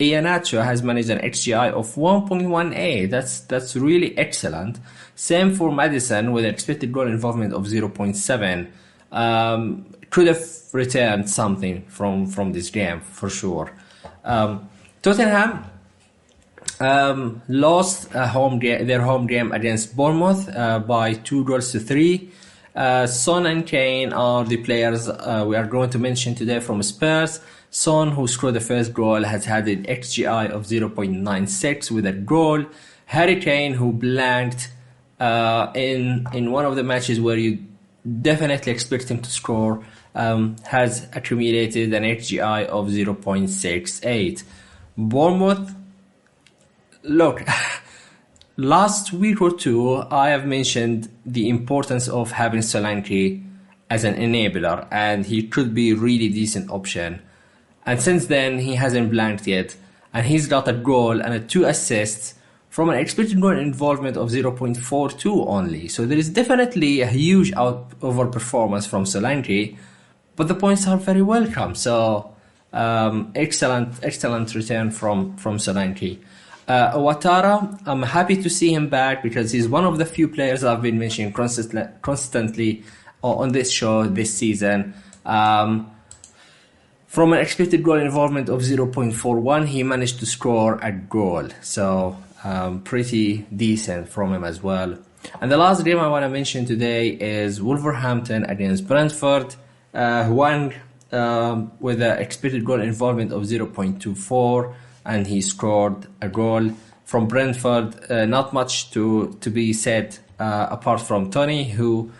Iheanacho 0.00 0.64
has 0.64 0.82
managed 0.82 1.10
an 1.10 1.18
XGI 1.18 1.72
of 1.72 1.94
1.18. 1.94 3.10
That's 3.10 3.40
that's 3.40 3.76
really 3.76 4.16
excellent. 4.16 4.78
Same 5.16 5.54
for 5.54 5.72
Maddison 5.72 6.32
with 6.32 6.44
an 6.44 6.50
expected 6.50 6.92
goal 6.92 7.08
involvement 7.08 7.52
of 7.52 7.64
0.7. 7.66 8.70
Um, 9.10 9.86
could 10.10 10.28
have 10.28 10.40
returned 10.72 11.28
something 11.28 11.82
from 11.88 12.26
from 12.26 12.52
this 12.52 12.70
game 12.70 13.00
for 13.00 13.28
sure. 13.28 13.72
Um, 14.24 14.68
Tottenham 15.02 15.64
um, 16.80 17.42
lost 17.48 18.12
home 18.12 18.58
ga- 18.58 18.84
their 18.84 19.00
home 19.00 19.26
game 19.26 19.52
against 19.52 19.96
Bournemouth 19.96 20.48
uh, 20.54 20.78
by 20.78 21.14
two 21.14 21.44
goals 21.44 21.72
to 21.72 21.80
three. 21.80 22.30
Uh, 22.74 23.06
Son 23.08 23.46
and 23.46 23.66
Kane 23.66 24.12
are 24.12 24.44
the 24.44 24.58
players 24.58 25.08
uh, 25.08 25.44
we 25.48 25.56
are 25.56 25.66
going 25.66 25.90
to 25.90 25.98
mention 25.98 26.36
today 26.36 26.60
from 26.60 26.80
Spurs. 26.82 27.40
Son, 27.70 28.12
who 28.12 28.26
scored 28.26 28.54
the 28.54 28.60
first 28.60 28.94
goal, 28.94 29.22
has 29.24 29.44
had 29.44 29.68
an 29.68 29.84
XGI 29.84 30.50
of 30.50 30.66
0.96 30.66 31.90
with 31.90 32.06
a 32.06 32.12
goal. 32.12 32.64
Harry 33.06 33.40
Kane, 33.40 33.74
who 33.74 33.92
blanked 33.92 34.72
uh, 35.20 35.70
in 35.74 36.26
in 36.32 36.50
one 36.50 36.64
of 36.64 36.76
the 36.76 36.82
matches 36.82 37.20
where 37.20 37.36
you 37.36 37.58
definitely 38.22 38.72
expect 38.72 39.10
him 39.10 39.20
to 39.20 39.30
score, 39.30 39.84
um, 40.14 40.56
has 40.64 41.06
accumulated 41.12 41.92
an 41.92 42.04
XGI 42.04 42.66
of 42.66 42.88
0.68. 42.88 44.42
Bournemouth, 44.96 45.74
look, 47.02 47.42
last 48.56 49.12
week 49.12 49.40
or 49.40 49.52
two, 49.52 49.96
I 50.10 50.30
have 50.30 50.46
mentioned 50.46 51.08
the 51.24 51.48
importance 51.48 52.08
of 52.08 52.32
having 52.32 52.60
Solanke 52.60 53.44
as 53.90 54.04
an 54.04 54.14
enabler, 54.14 54.86
and 54.90 55.26
he 55.26 55.46
could 55.46 55.74
be 55.74 55.90
a 55.90 55.96
really 55.96 56.28
decent 56.28 56.70
option. 56.70 57.22
And 57.88 58.02
since 58.02 58.26
then, 58.26 58.58
he 58.58 58.74
hasn't 58.74 59.10
blanked 59.10 59.46
yet, 59.46 59.74
and 60.12 60.26
he's 60.26 60.46
got 60.46 60.68
a 60.68 60.74
goal 60.74 61.22
and 61.22 61.32
a 61.32 61.40
two 61.40 61.64
assists 61.64 62.34
from 62.68 62.90
an 62.90 62.98
expected 62.98 63.40
goal 63.40 63.56
involvement 63.56 64.18
of 64.18 64.28
0.42 64.28 65.46
only. 65.46 65.88
So 65.88 66.04
there 66.04 66.18
is 66.18 66.28
definitely 66.28 67.00
a 67.00 67.06
huge 67.06 67.50
out 67.54 67.98
overperformance 68.00 68.86
from 68.86 69.04
Solanke, 69.04 69.78
but 70.36 70.48
the 70.48 70.54
points 70.54 70.86
are 70.86 70.98
very 70.98 71.22
welcome. 71.22 71.74
So 71.74 72.34
um, 72.74 73.32
excellent, 73.34 73.94
excellent 74.02 74.54
return 74.54 74.90
from 74.90 75.38
from 75.38 75.56
Solanke. 75.56 76.18
Uh, 76.68 76.92
Ouattara, 76.92 77.80
I'm 77.86 78.02
happy 78.02 78.36
to 78.42 78.50
see 78.50 78.70
him 78.70 78.90
back 78.90 79.22
because 79.22 79.50
he's 79.50 79.66
one 79.66 79.86
of 79.86 79.96
the 79.96 80.04
few 80.04 80.28
players 80.28 80.62
I've 80.62 80.82
been 80.82 80.98
mentioning 80.98 81.32
constantly, 81.32 81.84
constantly 82.02 82.82
on 83.22 83.52
this 83.52 83.70
show 83.70 84.04
this 84.04 84.34
season. 84.34 84.92
Um, 85.24 85.90
from 87.08 87.32
an 87.32 87.40
expected 87.40 87.82
goal 87.82 87.98
involvement 87.98 88.50
of 88.50 88.60
0.41, 88.60 89.66
he 89.66 89.82
managed 89.82 90.20
to 90.20 90.26
score 90.26 90.78
a 90.82 90.92
goal. 90.92 91.48
So 91.62 92.16
um, 92.44 92.82
pretty 92.82 93.46
decent 93.54 94.10
from 94.10 94.34
him 94.34 94.44
as 94.44 94.62
well. 94.62 94.98
And 95.40 95.50
the 95.50 95.56
last 95.56 95.84
game 95.84 95.98
I 95.98 96.06
want 96.08 96.24
to 96.24 96.28
mention 96.28 96.66
today 96.66 97.08
is 97.08 97.62
Wolverhampton 97.62 98.44
against 98.44 98.86
Brentford. 98.86 99.56
Uh, 99.92 100.26
Hwang 100.26 100.74
um, 101.10 101.72
with 101.80 102.02
an 102.02 102.18
expected 102.18 102.62
goal 102.64 102.80
involvement 102.82 103.32
of 103.32 103.42
0.24, 103.42 104.74
and 105.06 105.26
he 105.26 105.40
scored 105.40 106.06
a 106.20 106.28
goal 106.28 106.70
from 107.06 107.26
Brentford. 107.26 108.10
Uh, 108.10 108.26
not 108.26 108.52
much 108.52 108.90
to 108.90 109.36
to 109.40 109.50
be 109.50 109.72
said 109.72 110.18
uh, 110.38 110.66
apart 110.70 111.00
from 111.00 111.30
Toney, 111.30 111.70
who 111.70 112.12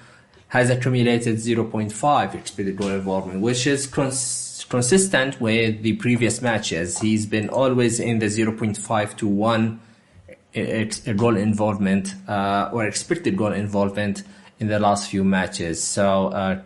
has 0.48 0.70
accumulated 0.70 1.36
0.5 1.36 2.34
expected 2.34 2.74
goal 2.74 2.88
involvement, 2.88 3.42
which 3.42 3.66
is 3.66 3.86
cons- 3.86 4.47
consistent 4.68 5.40
with 5.40 5.82
the 5.82 5.94
previous 5.96 6.42
matches. 6.42 6.98
He's 6.98 7.26
been 7.26 7.48
always 7.48 8.00
in 8.00 8.18
the 8.18 8.26
0.5 8.26 9.16
to 9.16 9.26
1 9.26 9.80
goal 11.16 11.36
involvement 11.36 12.14
uh, 12.26 12.70
or 12.72 12.86
expected 12.86 13.36
goal 13.36 13.52
involvement 13.52 14.22
in 14.58 14.68
the 14.68 14.78
last 14.78 15.10
few 15.10 15.24
matches. 15.24 15.82
So 15.82 16.28
uh, 16.28 16.60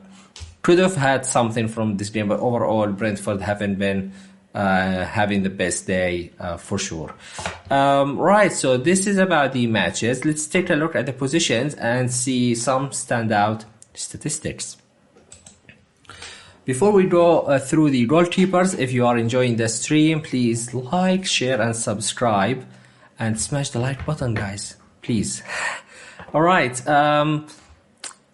could 0.62 0.78
have 0.78 0.94
had 0.94 1.26
something 1.26 1.68
from 1.68 1.96
this 1.96 2.10
game, 2.10 2.28
but 2.28 2.40
overall, 2.40 2.88
Brentford 2.88 3.40
haven't 3.40 3.78
been 3.78 4.12
uh, 4.54 5.04
having 5.04 5.42
the 5.42 5.50
best 5.50 5.86
day 5.86 6.30
uh, 6.38 6.56
for 6.56 6.78
sure. 6.78 7.14
Um, 7.70 8.18
right, 8.18 8.52
so 8.52 8.76
this 8.76 9.06
is 9.06 9.18
about 9.18 9.52
the 9.52 9.66
matches. 9.66 10.24
Let's 10.24 10.46
take 10.46 10.70
a 10.70 10.74
look 10.74 10.94
at 10.94 11.06
the 11.06 11.12
positions 11.12 11.74
and 11.74 12.12
see 12.12 12.54
some 12.54 12.90
standout 12.90 13.64
statistics. 13.94 14.76
Before 16.64 16.92
we 16.92 17.06
go 17.06 17.40
uh, 17.40 17.58
through 17.58 17.90
the 17.90 18.06
goalkeepers, 18.06 18.78
if 18.78 18.92
you 18.92 19.04
are 19.04 19.18
enjoying 19.18 19.56
the 19.56 19.68
stream, 19.68 20.20
please 20.20 20.72
like, 20.72 21.26
share, 21.26 21.60
and 21.60 21.74
subscribe, 21.74 22.64
and 23.18 23.40
smash 23.40 23.70
the 23.70 23.80
like 23.80 24.06
button, 24.06 24.34
guys. 24.34 24.76
Please. 25.02 25.42
All 26.32 26.40
right. 26.40 26.86
Um, 26.86 27.48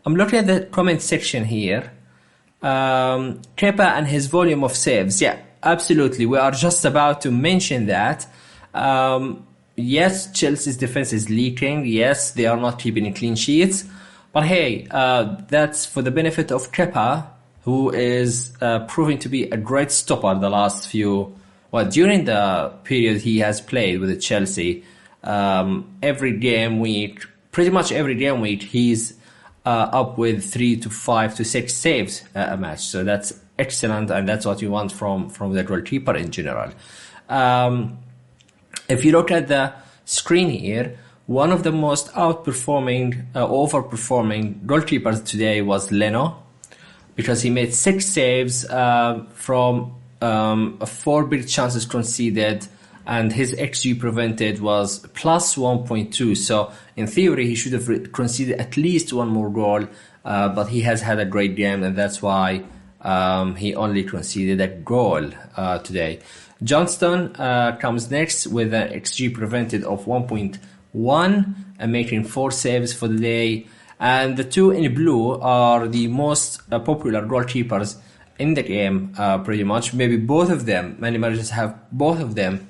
I'm 0.04 0.14
looking 0.14 0.40
at 0.40 0.46
the 0.46 0.66
comment 0.66 1.00
section 1.00 1.46
here. 1.46 1.90
Um, 2.60 3.40
Kepa 3.56 3.96
and 3.96 4.06
his 4.06 4.26
volume 4.26 4.62
of 4.62 4.76
saves. 4.76 5.22
Yeah, 5.22 5.38
absolutely. 5.62 6.26
We 6.26 6.36
are 6.36 6.50
just 6.50 6.84
about 6.84 7.22
to 7.22 7.30
mention 7.30 7.86
that. 7.86 8.26
Um, 8.74 9.46
yes, 9.74 10.30
Chelsea's 10.32 10.76
defense 10.76 11.14
is 11.14 11.30
leaking. 11.30 11.86
Yes, 11.86 12.32
they 12.32 12.44
are 12.44 12.58
not 12.58 12.78
keeping 12.78 13.10
clean 13.14 13.36
sheets. 13.36 13.86
But 14.32 14.44
hey, 14.44 14.86
uh, 14.90 15.36
that's 15.48 15.86
for 15.86 16.02
the 16.02 16.10
benefit 16.10 16.52
of 16.52 16.70
Kepa, 16.72 17.26
who 17.68 17.90
is 17.90 18.56
uh, 18.62 18.78
proving 18.86 19.18
to 19.18 19.28
be 19.28 19.44
a 19.50 19.56
great 19.58 19.92
stopper 19.92 20.34
the 20.40 20.48
last 20.48 20.88
few, 20.88 21.36
well, 21.70 21.84
during 21.84 22.24
the 22.24 22.72
period 22.82 23.20
he 23.20 23.40
has 23.40 23.60
played 23.60 24.00
with 24.00 24.18
Chelsea. 24.22 24.84
Um, 25.22 25.98
every 26.02 26.38
game 26.38 26.80
week, 26.80 27.26
pretty 27.52 27.68
much 27.68 27.92
every 27.92 28.14
game 28.14 28.40
week, 28.40 28.62
he's 28.62 29.12
uh, 29.66 29.90
up 30.00 30.16
with 30.16 30.50
three 30.50 30.76
to 30.78 30.88
five 30.88 31.34
to 31.34 31.44
six 31.44 31.74
saves 31.74 32.24
a 32.34 32.56
match. 32.56 32.86
So 32.86 33.04
that's 33.04 33.38
excellent, 33.58 34.10
and 34.10 34.26
that's 34.26 34.46
what 34.46 34.62
you 34.62 34.70
want 34.70 34.90
from 34.90 35.28
from 35.28 35.52
the 35.52 35.62
goalkeeper 35.62 36.16
in 36.16 36.30
general. 36.30 36.70
Um, 37.28 37.98
if 38.88 39.04
you 39.04 39.12
look 39.12 39.30
at 39.30 39.48
the 39.48 39.74
screen 40.06 40.48
here, 40.48 40.96
one 41.26 41.52
of 41.52 41.64
the 41.64 41.72
most 41.72 42.10
outperforming, 42.14 43.26
uh, 43.34 43.46
overperforming 43.46 44.64
goalkeepers 44.64 45.22
today 45.22 45.60
was 45.60 45.92
Leno, 45.92 46.47
because 47.18 47.42
he 47.42 47.50
made 47.50 47.74
six 47.74 48.06
saves 48.06 48.64
uh, 48.64 49.24
from 49.34 49.92
um, 50.22 50.78
four 50.86 51.24
big 51.24 51.48
chances 51.48 51.84
conceded, 51.84 52.64
and 53.06 53.32
his 53.32 53.56
xG 53.56 53.98
prevented 53.98 54.60
was 54.60 55.00
plus 55.14 55.56
1.2. 55.56 56.36
So 56.36 56.70
in 56.94 57.08
theory, 57.08 57.48
he 57.48 57.56
should 57.56 57.72
have 57.72 58.12
conceded 58.12 58.60
at 58.60 58.76
least 58.76 59.12
one 59.12 59.30
more 59.30 59.50
goal, 59.50 59.88
uh, 60.24 60.50
but 60.50 60.68
he 60.68 60.82
has 60.82 61.02
had 61.02 61.18
a 61.18 61.24
great 61.24 61.56
game, 61.56 61.82
and 61.82 61.96
that's 61.96 62.22
why 62.22 62.62
um, 63.00 63.56
he 63.56 63.74
only 63.74 64.04
conceded 64.04 64.60
a 64.60 64.68
goal 64.68 65.28
uh, 65.56 65.78
today. 65.78 66.20
Johnston 66.62 67.34
uh, 67.34 67.74
comes 67.80 68.12
next 68.12 68.46
with 68.46 68.72
an 68.72 68.90
xG 68.90 69.34
prevented 69.34 69.82
of 69.82 70.04
1.1 70.04 71.54
and 71.80 71.92
making 71.92 72.22
four 72.22 72.52
saves 72.52 72.92
for 72.92 73.08
the 73.08 73.18
day. 73.18 73.66
And 74.00 74.36
the 74.36 74.44
two 74.44 74.70
in 74.70 74.94
blue 74.94 75.40
are 75.40 75.88
the 75.88 76.06
most 76.08 76.62
uh, 76.70 76.78
popular 76.78 77.22
goalkeepers 77.22 77.96
in 78.38 78.54
the 78.54 78.62
game, 78.62 79.14
uh, 79.18 79.38
pretty 79.38 79.64
much. 79.64 79.92
Maybe 79.92 80.16
both 80.16 80.50
of 80.50 80.66
them. 80.66 80.96
Many 80.98 81.18
managers 81.18 81.50
have 81.50 81.76
both 81.90 82.20
of 82.20 82.34
them. 82.34 82.68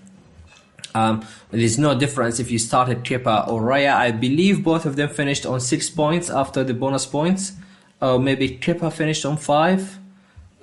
Um, 0.94 1.26
there's 1.50 1.78
no 1.78 1.98
difference 1.98 2.40
if 2.40 2.50
you 2.50 2.58
started 2.58 3.04
Kepa 3.04 3.48
or 3.48 3.60
Raya. 3.60 3.94
I 3.94 4.10
believe 4.10 4.64
both 4.64 4.86
of 4.86 4.96
them 4.96 5.10
finished 5.10 5.44
on 5.44 5.60
six 5.60 5.90
points 5.90 6.30
after 6.30 6.64
the 6.64 6.74
bonus 6.74 7.04
points. 7.04 7.52
Or 8.00 8.18
maybe 8.18 8.58
Kepa 8.58 8.92
finished 8.92 9.26
on 9.26 9.36
five. 9.36 9.98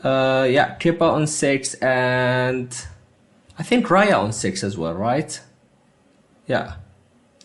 Uh, 0.03 0.47
yeah, 0.49 0.75
Kepa 0.77 1.01
on 1.01 1.27
six 1.27 1.73
and 1.75 2.85
I 3.57 3.63
think 3.63 3.87
Raya 3.87 4.19
on 4.19 4.33
six 4.33 4.63
as 4.63 4.77
well, 4.77 4.93
right? 4.93 5.39
Yeah. 6.47 6.75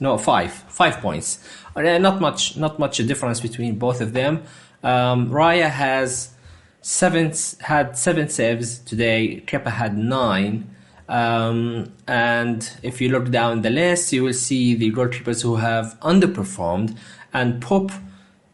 No, 0.01 0.17
five. 0.17 0.53
Five 0.53 1.01
points. 1.01 1.39
Uh, 1.77 1.99
not 1.99 2.21
much, 2.21 2.57
not 2.57 2.79
much 2.79 2.99
a 2.99 3.05
difference 3.05 3.41
between 3.41 3.79
both 3.79 4.01
of 4.01 4.15
them. 4.15 4.43
Um, 4.83 5.31
Raya 5.31 5.69
has 5.69 6.35
seven, 6.81 7.33
had 7.61 7.97
seven 7.99 8.29
saves 8.31 8.79
today. 8.79 9.43
Kepa 9.47 9.71
had 9.71 9.97
nine. 9.97 10.75
Um, 11.09 11.93
and 12.07 12.71
if 12.83 13.01
you 13.01 13.11
look 13.11 13.31
down 13.31 13.63
the 13.63 13.71
list, 13.71 14.13
you 14.13 14.25
will 14.25 14.33
see 14.33 14.75
the 14.75 14.91
goalkeepers 14.91 15.43
who 15.43 15.57
have 15.57 15.99
underperformed. 16.01 16.97
And 17.33 17.61
Pope, 17.61 17.93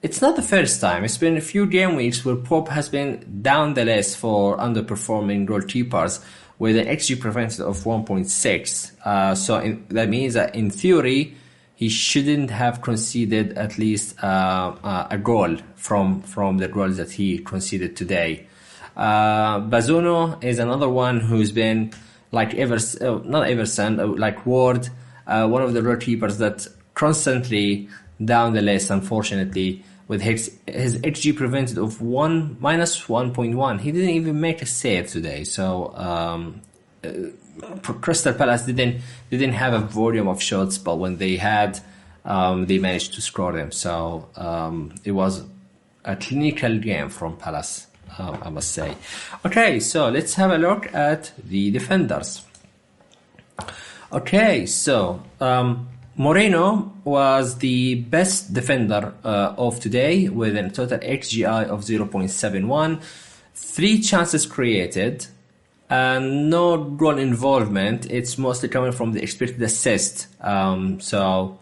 it's 0.02 0.20
not 0.20 0.36
the 0.36 0.42
first 0.42 0.80
time. 0.80 1.04
It's 1.04 1.18
been 1.18 1.36
a 1.36 1.42
few 1.42 1.66
game 1.66 1.94
weeks 1.94 2.24
where 2.24 2.36
Pope 2.36 2.68
has 2.68 2.88
been 2.88 3.40
down 3.42 3.74
the 3.74 3.84
list 3.84 4.16
for 4.16 4.56
underperforming 4.56 5.46
goalkeepers 5.46 6.24
with 6.58 6.76
an 6.76 6.86
xG 6.86 7.20
prevented 7.20 7.60
of 7.60 7.78
1.6. 7.84 8.92
Uh, 9.04 9.34
so 9.34 9.58
in, 9.58 9.84
that 9.88 10.08
means 10.08 10.34
that 10.34 10.54
in 10.54 10.70
theory, 10.70 11.34
he 11.74 11.90
shouldn't 11.90 12.50
have 12.50 12.80
conceded 12.80 13.56
at 13.58 13.76
least 13.76 14.22
uh, 14.24 14.74
uh, 14.82 15.08
a 15.10 15.18
goal 15.18 15.56
from 15.74 16.22
from 16.22 16.56
the 16.56 16.68
goals 16.68 16.96
that 16.96 17.10
he 17.12 17.38
conceded 17.38 17.94
today. 17.94 18.46
Uh, 18.96 19.60
Bazunu 19.60 20.42
is 20.42 20.58
another 20.58 20.88
one 20.88 21.20
who's 21.20 21.52
been 21.52 21.92
like 22.32 22.54
ever 22.54 22.76
uh, 22.76 23.20
not 23.24 23.46
Everson 23.48 24.00
uh, 24.00 24.06
like 24.06 24.46
Ward, 24.46 24.88
one 25.26 25.62
of 25.62 25.74
the 25.74 25.80
goalkeepers 25.80 26.38
that 26.38 26.66
constantly 26.94 27.88
down 28.24 28.54
the 28.54 28.62
list. 28.62 28.88
Unfortunately, 28.88 29.84
with 30.08 30.22
his 30.22 30.56
his 30.66 30.98
xG 30.98 31.36
prevented 31.36 31.78
of 31.78 32.00
one 32.00 32.56
minus 32.60 33.06
1.1, 33.06 33.80
he 33.80 33.92
didn't 33.92 34.10
even 34.10 34.40
make 34.40 34.62
a 34.62 34.66
save 34.66 35.08
today. 35.08 35.44
So 35.44 35.94
um, 35.96 36.62
Crystal 37.82 38.32
Palace 38.32 38.62
didn't 38.62 39.02
didn't 39.30 39.52
have 39.52 39.72
a 39.72 39.80
volume 39.80 40.28
of 40.28 40.40
shots, 40.42 40.78
but 40.78 40.96
when 40.96 41.16
they 41.16 41.36
had, 41.36 41.80
um, 42.24 42.66
they 42.66 42.78
managed 42.78 43.14
to 43.14 43.20
score 43.20 43.52
them. 43.52 43.72
So 43.72 44.28
um, 44.36 44.94
it 45.04 45.12
was 45.12 45.44
a 46.04 46.16
clinical 46.16 46.78
game 46.78 47.08
from 47.08 47.36
Palace, 47.36 47.86
um, 48.18 48.38
I 48.42 48.50
must 48.50 48.72
say. 48.72 48.94
Okay, 49.44 49.80
so 49.80 50.08
let's 50.08 50.34
have 50.34 50.52
a 50.52 50.58
look 50.58 50.92
at 50.94 51.32
the 51.42 51.70
defenders. 51.70 52.44
Okay, 54.12 54.66
so 54.66 55.20
um, 55.40 55.88
Moreno 56.18 56.94
was 57.04 57.58
the 57.58 57.96
best 57.96 58.54
defender 58.54 59.12
uh, 59.22 59.54
of 59.58 59.78
today 59.80 60.30
with 60.30 60.56
a 60.56 60.70
total 60.70 60.98
XGI 60.98 61.66
of 61.66 61.82
0.71, 61.82 63.02
three 63.54 64.00
chances 64.00 64.46
created, 64.46 65.26
and 65.90 66.48
no 66.48 66.82
goal 66.84 67.18
involvement. 67.18 68.10
It's 68.10 68.38
mostly 68.38 68.70
coming 68.70 68.92
from 68.92 69.12
the 69.12 69.22
expected 69.22 69.60
assist. 69.62 70.28
Um, 70.40 71.00
so 71.00 71.58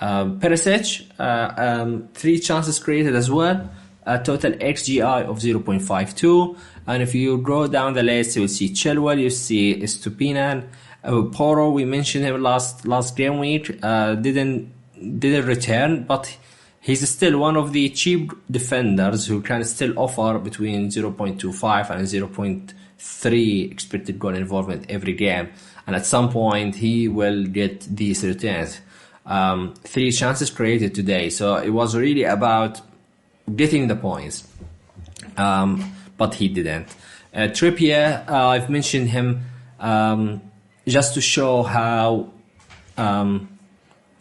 um, 0.00 0.38
Perisic, 0.38 1.10
uh, 1.18 1.54
um, 1.56 2.08
three 2.14 2.38
chances 2.38 2.78
created 2.78 3.16
as 3.16 3.28
well. 3.28 3.68
A 4.06 4.22
total 4.22 4.52
XGI 4.52 5.24
of 5.24 5.38
0.52. 5.40 6.56
And 6.86 7.02
if 7.02 7.12
you 7.12 7.38
go 7.38 7.66
down 7.66 7.94
the 7.94 8.04
list, 8.04 8.36
you 8.36 8.42
will 8.42 8.48
see 8.48 8.68
Chilwell, 8.68 9.20
you 9.20 9.30
see 9.30 9.82
Estupinan, 9.82 10.68
uh, 11.06 11.22
Porro. 11.22 11.70
We 11.70 11.84
mentioned 11.84 12.24
him 12.24 12.42
last 12.42 12.86
last 12.86 13.16
game 13.16 13.38
week. 13.38 13.78
Uh, 13.82 14.14
didn't 14.14 14.72
didn't 15.20 15.46
return, 15.46 16.04
but 16.04 16.36
he's 16.80 17.08
still 17.08 17.38
one 17.38 17.56
of 17.56 17.72
the 17.72 17.88
cheap 17.90 18.32
defenders 18.50 19.26
who 19.26 19.40
can 19.40 19.64
still 19.64 19.98
offer 19.98 20.38
between 20.38 20.88
0.25 20.88 21.90
and 21.90 22.06
0.3 22.06 23.72
expected 23.72 24.18
goal 24.18 24.34
involvement 24.34 24.86
every 24.88 25.12
game, 25.12 25.48
and 25.86 25.96
at 25.96 26.06
some 26.06 26.30
point 26.30 26.76
he 26.76 27.08
will 27.08 27.44
get 27.44 27.80
these 27.82 28.24
returns. 28.24 28.80
Um, 29.24 29.74
three 29.82 30.12
chances 30.12 30.50
created 30.50 30.94
today, 30.94 31.30
so 31.30 31.56
it 31.56 31.70
was 31.70 31.96
really 31.96 32.24
about 32.24 32.80
getting 33.54 33.88
the 33.88 33.96
points, 33.96 34.46
um, 35.36 35.92
but 36.16 36.34
he 36.34 36.48
didn't. 36.48 36.88
Uh, 37.34 37.48
Trippier, 37.48 38.26
uh, 38.28 38.48
I've 38.48 38.70
mentioned 38.70 39.10
him 39.10 39.42
um, 39.78 40.40
just 40.86 41.14
to 41.14 41.20
show 41.20 41.62
how 41.62 42.30
um, 42.96 43.48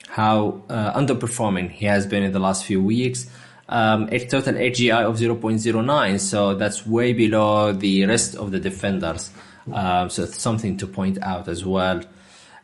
how 0.08 0.62
uh, 0.70 0.94
underperforming 1.00 1.72
he 1.72 1.86
has 1.86 2.06
been 2.06 2.24
in 2.24 2.32
the 2.32 2.40
last 2.40 2.66
few 2.66 2.82
weeks 2.82 3.30
um, 3.68 4.10
a 4.12 4.20
total 4.20 4.54
XGI 4.54 5.04
of 5.04 5.18
0.09, 5.18 6.20
so 6.20 6.54
that's 6.56 6.86
way 6.86 7.14
below 7.14 7.72
the 7.72 8.06
rest 8.06 8.36
of 8.36 8.52
the 8.52 8.60
defenders. 8.60 9.32
Um, 9.72 10.10
so 10.10 10.24
it's 10.24 10.40
something 10.40 10.78
to 10.78 10.88
point 10.88 11.22
out 11.24 11.48
as 11.48 11.66
well. 11.66 12.04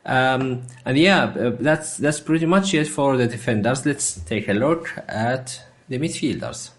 Um, 0.06 0.64
and 0.86 0.98
yeah, 0.98 1.24
uh, 1.24 1.52
that's 1.60 1.98
that's 1.98 2.20
pretty 2.20 2.46
much 2.46 2.74
it 2.74 2.88
for 2.88 3.18
the 3.18 3.28
defenders. 3.28 3.86
Let's 3.86 4.20
take 4.22 4.48
a 4.50 4.54
look 4.54 4.94
at 5.08 5.64
the 5.90 6.00
midfielders. 6.00 6.72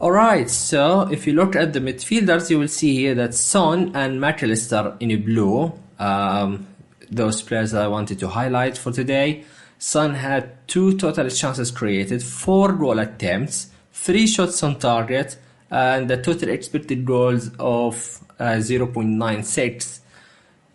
All 0.00 0.12
right, 0.12 0.48
so 0.48 1.02
if 1.12 1.26
you 1.26 1.34
look 1.34 1.54
at 1.54 1.74
the 1.74 1.78
midfielders, 1.78 2.48
you 2.48 2.58
will 2.58 2.68
see 2.68 2.94
here 2.94 3.14
that 3.16 3.34
Son 3.34 3.92
and 3.94 4.18
Mac 4.18 4.42
Allister 4.42 4.96
in 4.98 5.22
blue, 5.22 5.74
um, 5.98 6.66
those 7.10 7.42
players 7.42 7.74
I 7.74 7.86
wanted 7.86 8.18
to 8.20 8.28
highlight 8.28 8.78
for 8.78 8.92
today. 8.92 9.44
Son 9.78 10.14
had 10.14 10.66
two 10.66 10.96
total 10.96 11.28
chances 11.28 11.70
created, 11.70 12.22
four 12.22 12.72
goal 12.72 12.98
attempts, 12.98 13.68
three 13.92 14.26
shots 14.26 14.62
on 14.62 14.78
target, 14.78 15.36
and 15.70 16.08
the 16.08 16.16
total 16.16 16.48
expected 16.48 17.04
goals 17.04 17.50
of 17.58 18.20
uh, 18.38 18.56
0.96. 18.56 20.00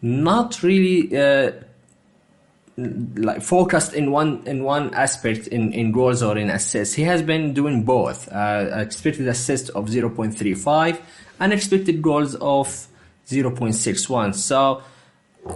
Not 0.03 0.61
really 0.61 1.17
uh, 1.17 1.51
like 2.77 3.41
focused 3.41 3.93
in 3.93 4.11
one 4.11 4.43
in 4.45 4.63
one 4.63 4.93
aspect 4.93 5.47
in, 5.47 5.71
in 5.71 5.91
goals 5.91 6.21
or 6.21 6.37
in 6.37 6.49
assists. 6.49 6.95
He 6.95 7.03
has 7.03 7.21
been 7.21 7.53
doing 7.53 7.83
both. 7.83 8.31
Uh, 8.31 8.69
expected 8.73 9.27
assists 9.27 9.69
of 9.69 9.85
0.35 9.85 10.99
and 11.39 11.53
expected 11.53 12.01
goals 12.01 12.35
of 12.35 12.67
0.61. 13.27 14.35
So 14.35 14.83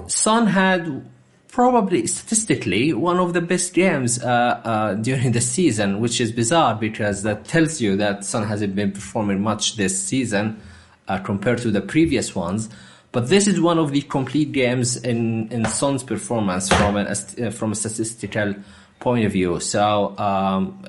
Son 0.08 0.47
had 0.47 1.10
probably 1.49 2.05
statistically 2.08 2.93
one 2.93 3.17
of 3.17 3.34
the 3.34 3.41
best 3.41 3.73
games 3.73 4.23
uh, 4.23 4.62
uh, 4.63 4.93
during 4.95 5.32
the 5.32 5.41
season, 5.41 5.99
which 5.99 6.21
is 6.21 6.32
bizarre 6.32 6.75
because 6.75 7.23
that 7.23 7.43
tells 7.45 7.82
you 7.82 7.97
that 7.97 8.23
Son 8.23 8.47
hasn't 8.47 8.75
been 8.75 8.91
performing 8.91 9.41
much 9.41 9.75
this 9.75 10.01
season 10.01 10.62
uh, 11.08 11.17
compared 11.17 11.58
to 11.58 11.71
the 11.71 11.82
previous 11.82 12.36
ones. 12.36 12.69
But 13.12 13.28
this 13.28 13.48
is 13.48 13.60
one 13.60 13.80
of 13.80 13.91
the 13.91 14.02
complete 14.02 14.52
games 14.52 14.95
in, 14.98 15.52
in 15.52 15.65
Son's 15.65 16.04
performance 16.04 16.69
from 16.69 16.95
a, 16.95 17.02
uh, 17.02 17.50
from 17.50 17.72
a 17.72 17.76
statistical 17.76 18.56
point 19.00 19.26
of 19.26 19.32
view. 19.32 19.60
So 19.60 20.15
um, 20.17 20.86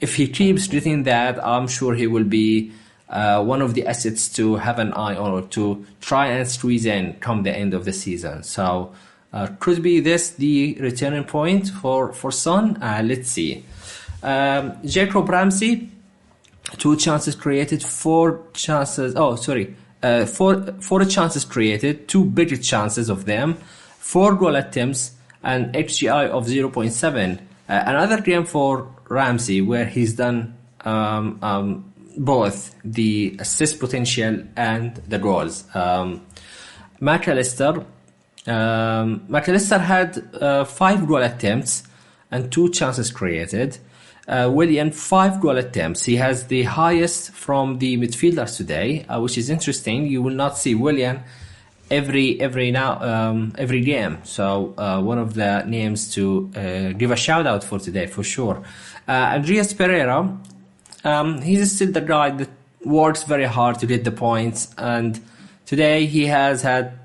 if 0.00 0.16
he 0.16 0.28
keeps 0.28 0.68
doing 0.68 1.04
that, 1.04 1.42
I'm 1.44 1.66
sure 1.66 1.94
he 1.94 2.06
will 2.06 2.24
be 2.24 2.72
uh, 3.08 3.42
one 3.42 3.62
of 3.62 3.74
the 3.74 3.86
assets 3.86 4.28
to 4.28 4.56
have 4.56 4.78
an 4.78 4.92
eye 4.92 5.16
on 5.16 5.30
or 5.30 5.42
to 5.42 5.86
try 6.00 6.26
and 6.26 6.46
squeeze 6.46 6.84
in 6.84 7.14
come 7.20 7.42
the 7.42 7.56
end 7.56 7.72
of 7.72 7.84
the 7.84 7.92
season. 7.92 8.42
So 8.42 8.92
uh, 9.32 9.48
could 9.60 9.82
be 9.82 10.00
this 10.00 10.30
the 10.30 10.76
returning 10.80 11.24
point 11.24 11.68
for 11.68 12.12
for 12.12 12.30
Son? 12.30 12.82
Uh, 12.82 13.02
let's 13.04 13.30
see. 13.30 13.64
Um, 14.22 14.78
Jacob 14.84 15.28
Ramsey, 15.28 15.90
two 16.76 16.96
chances 16.96 17.34
created, 17.34 17.82
four 17.82 18.42
chances. 18.52 19.14
Oh, 19.16 19.36
sorry, 19.36 19.74
uh, 20.02 20.26
four 20.26 20.74
four 20.80 21.04
chances 21.04 21.44
created, 21.44 22.08
two 22.08 22.24
big 22.24 22.62
chances 22.62 23.08
of 23.08 23.24
them, 23.24 23.54
four 23.98 24.34
goal 24.34 24.56
attempts, 24.56 25.12
and 25.42 25.72
XGI 25.74 26.28
of 26.30 26.46
0.7. 26.46 27.38
Uh, 27.68 27.82
another 27.86 28.20
game 28.20 28.44
for 28.44 28.88
Ramsey 29.08 29.60
where 29.60 29.86
he's 29.86 30.14
done 30.14 30.56
um, 30.84 31.38
um, 31.42 31.92
both 32.16 32.74
the 32.84 33.36
assist 33.38 33.78
potential 33.78 34.42
and 34.56 34.96
the 34.96 35.18
goals. 35.18 35.64
Um, 35.74 36.26
Mac 37.00 37.28
Allister, 37.28 37.84
um, 38.46 39.24
Mac 39.28 39.48
Allister 39.48 39.78
had 39.78 40.34
uh, 40.34 40.64
five 40.64 41.06
goal 41.06 41.22
attempts 41.22 41.84
and 42.30 42.50
two 42.50 42.70
chances 42.70 43.10
created. 43.10 43.78
Uh, 44.28 44.50
Willian, 44.52 44.90
five 44.90 45.40
goal 45.40 45.56
attempts. 45.56 46.04
He 46.04 46.16
has 46.16 46.48
the 46.48 46.64
highest 46.64 47.30
from 47.30 47.78
the 47.78 47.96
midfielders 47.96 48.58
today, 48.58 49.06
uh, 49.08 49.20
which 49.20 49.38
is 49.38 49.48
interesting. 49.48 50.06
You 50.06 50.20
will 50.20 50.34
not 50.34 50.58
see 50.58 50.74
Willian 50.74 51.22
every 51.90 52.38
every 52.40 52.70
now 52.70 53.00
um, 53.00 53.54
every 53.56 53.80
game. 53.80 54.18
So 54.24 54.74
uh, 54.76 55.00
one 55.00 55.18
of 55.18 55.34
the 55.34 55.62
names 55.64 56.12
to 56.14 56.50
uh, 56.54 56.92
give 56.92 57.10
a 57.10 57.16
shout 57.16 57.46
out 57.46 57.64
for 57.64 57.78
today 57.78 58.06
for 58.06 58.22
sure. 58.22 58.62
Uh, 59.06 59.36
Andreas 59.36 59.72
Pereira, 59.72 60.38
um, 61.04 61.40
he's 61.40 61.72
still 61.72 61.92
the 61.92 62.02
guy 62.02 62.30
that 62.30 62.50
works 62.84 63.22
very 63.22 63.46
hard 63.46 63.78
to 63.78 63.86
get 63.86 64.04
the 64.04 64.12
points, 64.12 64.74
and 64.76 65.20
today 65.64 66.06
he 66.06 66.26
has 66.26 66.62
had 66.62 66.98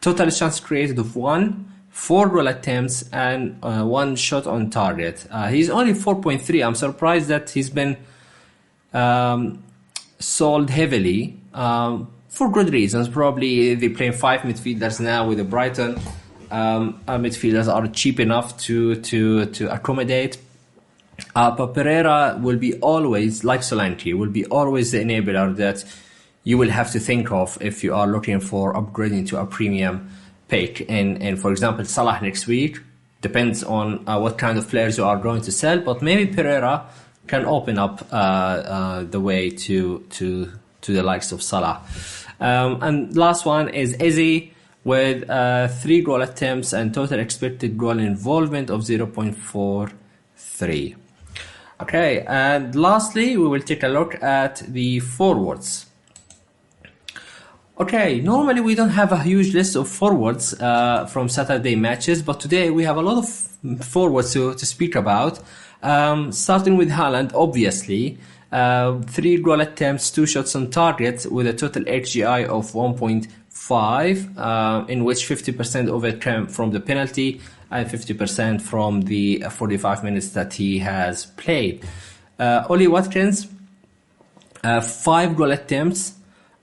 total 0.00 0.30
chance 0.30 0.60
created 0.60 0.98
of 0.98 1.16
one. 1.16 1.64
Four 1.98 2.28
goal 2.28 2.46
attempts 2.46 3.02
and 3.12 3.58
uh, 3.60 3.82
one 3.82 4.14
shot 4.14 4.46
on 4.46 4.70
target. 4.70 5.26
Uh, 5.30 5.48
he's 5.48 5.68
only 5.68 5.94
4.3. 5.94 6.64
I'm 6.64 6.76
surprised 6.76 7.26
that 7.26 7.50
he's 7.50 7.70
been 7.70 7.96
um, 8.94 9.64
sold 10.20 10.70
heavily. 10.70 11.36
Um, 11.52 12.08
for 12.28 12.52
good 12.52 12.72
reasons. 12.72 13.08
Probably 13.08 13.74
they 13.74 13.88
play 13.88 14.12
five 14.12 14.42
midfielders 14.42 15.00
now 15.00 15.26
with 15.26 15.38
the 15.38 15.44
Brighton. 15.44 15.98
Um, 16.52 17.00
our 17.08 17.18
midfielders 17.18 17.66
are 17.66 17.88
cheap 17.88 18.20
enough 18.20 18.56
to 18.58 18.94
to 18.94 19.46
to 19.46 19.74
accommodate. 19.74 20.38
Uh, 21.34 21.50
but 21.50 21.74
Pereira 21.74 22.38
will 22.40 22.58
be 22.58 22.74
always 22.78 23.42
like 23.42 23.62
Solanke 23.62 24.16
will 24.16 24.30
be 24.30 24.44
always 24.46 24.92
the 24.92 24.98
enabler 24.98 25.56
that 25.56 25.84
you 26.44 26.56
will 26.56 26.70
have 26.70 26.92
to 26.92 27.00
think 27.00 27.32
of 27.32 27.58
if 27.60 27.82
you 27.82 27.92
are 27.92 28.06
looking 28.06 28.38
for 28.38 28.72
upgrading 28.74 29.26
to 29.30 29.40
a 29.40 29.44
premium 29.44 30.08
pick. 30.48 30.90
And 30.90 31.22
and 31.22 31.40
for 31.40 31.50
example, 31.50 31.84
Salah 31.84 32.18
next 32.22 32.46
week 32.46 32.78
depends 33.20 33.64
on 33.64 34.08
uh, 34.08 34.18
what 34.18 34.38
kind 34.38 34.58
of 34.58 34.68
players 34.68 34.98
you 34.98 35.04
are 35.04 35.16
going 35.16 35.42
to 35.42 35.52
sell. 35.52 35.80
But 35.80 36.02
maybe 36.02 36.32
Pereira 36.32 36.86
can 37.26 37.44
open 37.44 37.78
up 37.78 38.06
uh, 38.12 38.16
uh 38.16 39.02
the 39.04 39.20
way 39.20 39.50
to 39.50 40.04
to 40.10 40.52
to 40.80 40.92
the 40.92 41.02
likes 41.02 41.32
of 41.32 41.42
Salah. 41.42 41.82
Um, 42.40 42.82
and 42.82 43.16
last 43.16 43.44
one 43.44 43.68
is 43.68 43.96
Eze 44.00 44.50
with 44.84 45.28
uh, 45.28 45.66
three 45.68 46.00
goal 46.02 46.22
attempts 46.22 46.72
and 46.72 46.94
total 46.94 47.18
expected 47.18 47.76
goal 47.76 47.98
involvement 47.98 48.70
of 48.70 48.82
0.43. 48.82 50.94
Okay, 51.80 52.24
and 52.26 52.74
lastly, 52.74 53.36
we 53.36 53.46
will 53.46 53.60
take 53.60 53.82
a 53.82 53.88
look 53.88 54.22
at 54.22 54.62
the 54.66 55.00
forwards. 55.00 55.87
Okay, 57.80 58.20
normally 58.20 58.60
we 58.60 58.74
don't 58.74 58.88
have 58.88 59.12
a 59.12 59.22
huge 59.22 59.54
list 59.54 59.76
of 59.76 59.86
forwards 59.86 60.52
uh, 60.54 61.06
from 61.06 61.28
Saturday 61.28 61.76
matches, 61.76 62.22
but 62.22 62.40
today 62.40 62.70
we 62.70 62.82
have 62.82 62.96
a 62.96 63.02
lot 63.02 63.18
of 63.18 63.84
forwards 63.84 64.32
to, 64.32 64.52
to 64.56 64.66
speak 64.66 64.96
about. 64.96 65.38
Um, 65.80 66.32
starting 66.32 66.76
with 66.76 66.90
Haaland, 66.90 67.30
obviously. 67.34 68.18
Uh, 68.50 69.00
three 69.02 69.40
goal 69.40 69.60
attempts, 69.60 70.10
two 70.10 70.26
shots 70.26 70.56
on 70.56 70.70
target 70.70 71.24
with 71.30 71.46
a 71.46 71.52
total 71.52 71.84
XGI 71.84 72.46
of 72.46 72.72
1.5, 72.72 74.36
uh, 74.36 74.84
in 74.88 75.04
which 75.04 75.28
50% 75.28 75.88
of 75.88 76.04
it 76.04 76.20
came 76.20 76.48
from 76.48 76.72
the 76.72 76.80
penalty 76.80 77.40
and 77.70 77.88
50% 77.88 78.60
from 78.60 79.02
the 79.02 79.44
45 79.48 80.02
minutes 80.02 80.30
that 80.30 80.54
he 80.54 80.80
has 80.80 81.26
played. 81.26 81.86
Uh, 82.40 82.64
Ollie 82.68 82.88
Watkins, 82.88 83.46
uh, 84.64 84.80
five 84.80 85.36
goal 85.36 85.52
attempts, 85.52 86.17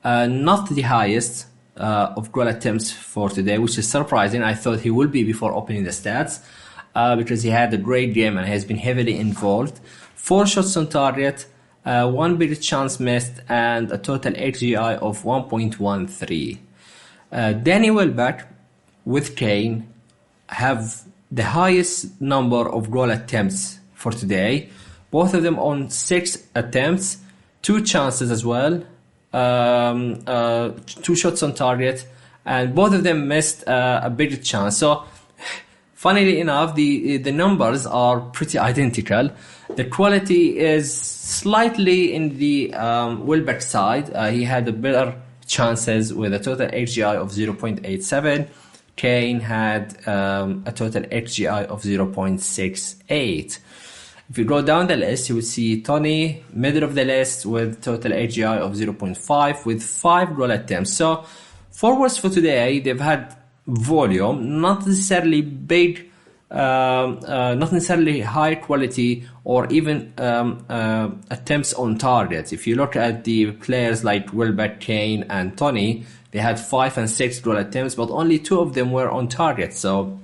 uh, 0.05 0.27
not 0.27 0.69
the 0.69 0.83
highest 0.83 1.47
uh, 1.75 2.13
of 2.15 2.31
goal 2.31 2.47
attempts 2.47 2.91
for 2.91 3.29
today, 3.29 3.57
which 3.57 3.77
is 3.77 3.87
surprising. 3.87 4.43
I 4.43 4.53
thought 4.53 4.79
he 4.79 4.91
would 4.91 5.11
be 5.11 5.23
before 5.23 5.51
opening 5.53 5.83
the 5.83 5.89
stats 5.89 6.39
because 7.17 7.43
he 7.43 7.49
had 7.49 7.73
a 7.73 7.77
great 7.77 8.13
game 8.13 8.37
and 8.37 8.47
has 8.47 8.63
been 8.63 8.77
heavily 8.77 9.17
involved. 9.19 9.81
Four 10.15 10.45
shots 10.45 10.77
on 10.77 10.87
target, 10.87 11.45
uh, 11.85 12.09
one 12.09 12.37
big 12.37 12.59
chance 12.61 12.99
missed, 12.99 13.41
and 13.49 13.91
a 13.91 13.97
total 13.97 14.33
XGI 14.33 14.97
of 14.99 15.23
1.13. 15.23 16.57
Uh, 17.31 17.53
Danny 17.53 17.91
Welbeck 17.91 18.47
with 19.03 19.35
Kane 19.35 19.87
have 20.47 21.01
the 21.31 21.43
highest 21.43 22.21
number 22.21 22.69
of 22.69 22.89
goal 22.89 23.09
attempts 23.11 23.79
for 23.93 24.11
today. 24.11 24.69
Both 25.11 25.33
of 25.33 25.43
them 25.43 25.59
on 25.59 25.89
six 25.89 26.47
attempts, 26.55 27.17
two 27.61 27.83
chances 27.83 28.31
as 28.31 28.45
well, 28.45 28.83
um, 29.35 30.23
uh, 30.25 30.69
two 30.85 31.15
shots 31.15 31.43
on 31.43 31.53
target, 31.53 32.07
and 32.45 32.73
both 32.73 32.93
of 32.93 33.03
them 33.03 33.27
missed 33.27 33.67
uh, 33.67 34.01
a 34.03 34.09
big 34.09 34.43
chance. 34.43 34.77
So, 34.77 35.03
funnily 35.93 36.39
enough, 36.39 36.75
the 36.75 37.17
the 37.17 37.31
numbers 37.31 37.85
are 37.85 38.19
pretty 38.19 38.57
identical. 38.57 39.29
The 39.75 39.85
quality 39.85 40.59
is 40.59 40.93
slightly 40.93 42.13
in 42.13 42.37
the 42.37 42.73
um, 42.73 43.25
Welbeck 43.25 43.61
side. 43.61 44.13
Uh, 44.13 44.29
he 44.29 44.43
had 44.43 44.67
a 44.67 44.71
better 44.71 45.19
chances 45.47 46.13
with 46.13 46.33
a 46.33 46.39
total 46.39 46.67
XGI 46.67 47.15
of 47.15 47.31
0.87. 47.31 48.47
Kane 48.95 49.39
had 49.39 50.07
um, 50.07 50.63
a 50.65 50.71
total 50.71 51.03
XGI 51.03 51.65
of 51.65 51.81
0.68. 51.81 53.59
If 54.29 54.37
you 54.37 54.45
go 54.45 54.61
down 54.61 54.87
the 54.87 54.97
list, 54.97 55.29
you 55.29 55.35
will 55.35 55.43
see 55.43 55.81
Toney, 55.81 56.43
middle 56.51 56.83
of 56.83 56.95
the 56.95 57.05
list, 57.05 57.45
with 57.45 57.83
total 57.83 58.11
XGI 58.11 58.57
of 58.57 58.73
0.5, 58.73 59.65
with 59.65 59.83
five 59.83 60.35
goal 60.35 60.49
attempts. 60.49 60.93
So, 60.93 61.25
forwards 61.71 62.17
for 62.17 62.29
today, 62.29 62.79
they've 62.79 62.99
had 62.99 63.35
volume, 63.67 64.61
not 64.61 64.85
necessarily 64.87 65.41
big 65.41 66.11
um, 66.51 67.19
uh, 67.25 67.55
not 67.55 67.71
necessarily 67.71 68.21
high 68.21 68.55
quality 68.55 69.27
or 69.43 69.67
even 69.71 70.13
um, 70.17 70.65
uh, 70.69 71.09
attempts 71.29 71.73
on 71.73 71.97
target. 71.97 72.53
If 72.53 72.67
you 72.67 72.75
look 72.75 72.95
at 72.95 73.23
the 73.23 73.51
players 73.51 74.03
like 74.03 74.31
Welbeck, 74.31 74.79
Kane, 74.79 75.25
and 75.29 75.57
Toney, 75.57 76.05
they 76.31 76.39
had 76.39 76.59
five 76.59 76.97
and 76.97 77.09
six 77.09 77.39
goal 77.39 77.57
attempts, 77.57 77.95
but 77.95 78.09
only 78.09 78.39
two 78.39 78.59
of 78.59 78.73
them 78.73 78.91
were 78.91 79.09
on 79.09 79.27
target. 79.27 79.73
So 79.73 80.19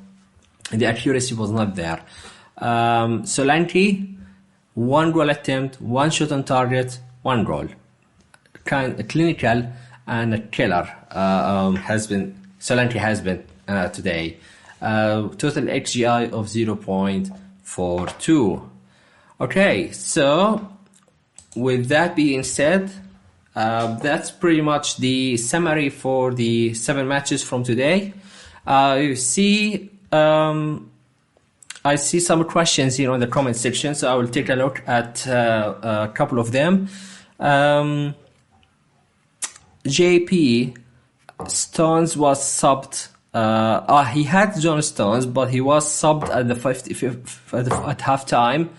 the 0.72 0.86
accuracy 0.86 1.34
was 1.34 1.52
not 1.52 1.76
there. 1.76 2.02
Um, 2.62 3.26
one 4.74 5.12
goal 5.12 5.30
attempt, 5.30 5.82
one 5.82 6.12
shot 6.12 6.32
on 6.32 6.44
target, 6.44 7.00
one 7.24 7.44
goal. 7.44 7.68
Kind 8.64 9.10
clinical 9.10 9.68
and 10.08 10.34
a 10.34 10.40
killer 10.40 10.88
uh, 11.14 11.20
um, 11.20 11.76
has 11.76 12.08
been 12.08 12.36
Solanke 12.60 12.94
has 12.94 13.22
been 13.22 13.44
uh, 13.68 13.90
today 13.90 14.38
uh, 14.82 15.28
total 15.30 15.66
XGI 15.66 16.32
of 16.32 16.48
0.42. 16.48 18.70
Okay, 19.40 19.92
so 19.92 20.68
with 21.56 21.90
that 21.90 22.16
being 22.16 22.42
said, 22.44 22.92
uh, 23.56 23.98
that's 24.00 24.32
pretty 24.32 24.62
much 24.62 24.98
the 24.98 25.38
summary 25.38 25.90
for 25.90 26.34
the 26.34 26.74
seven 26.74 27.08
matches 27.08 27.44
from 27.44 27.64
today. 27.64 28.14
Uh, 28.66 28.98
you 29.02 29.16
see, 29.16 29.92
um, 30.12 30.91
I 31.84 31.96
see 31.96 32.20
some 32.20 32.44
questions 32.44 32.98
here 32.98 33.12
on 33.12 33.20
the 33.20 33.28
comment 33.28 33.56
section, 33.56 33.96
so 33.96 34.12
I 34.12 34.16
will 34.16 34.28
take 34.28 34.50
a 34.50 34.56
look 34.56 34.84
at 34.88 35.28
uh, 35.28 35.76
a 35.82 36.12
couple 36.14 36.40
of 36.40 36.52
them. 36.52 36.90
Um, 37.40 38.14
JP 39.86 40.78
Stones 41.48 42.16
was 42.16 42.40
subbed 42.40 43.10
Uh, 43.34 43.84
uh, 43.88 44.04
he 44.04 44.24
had 44.24 44.60
John 44.60 44.82
Stones, 44.82 45.26
but 45.26 45.50
he 45.50 45.62
was 45.62 45.86
subbed 45.88 46.30
at 46.30 46.48
the 46.50 46.54
55th 46.54 47.58
at, 47.58 47.66
the, 47.66 47.76
at 47.88 48.00
halftime, 48.00 48.70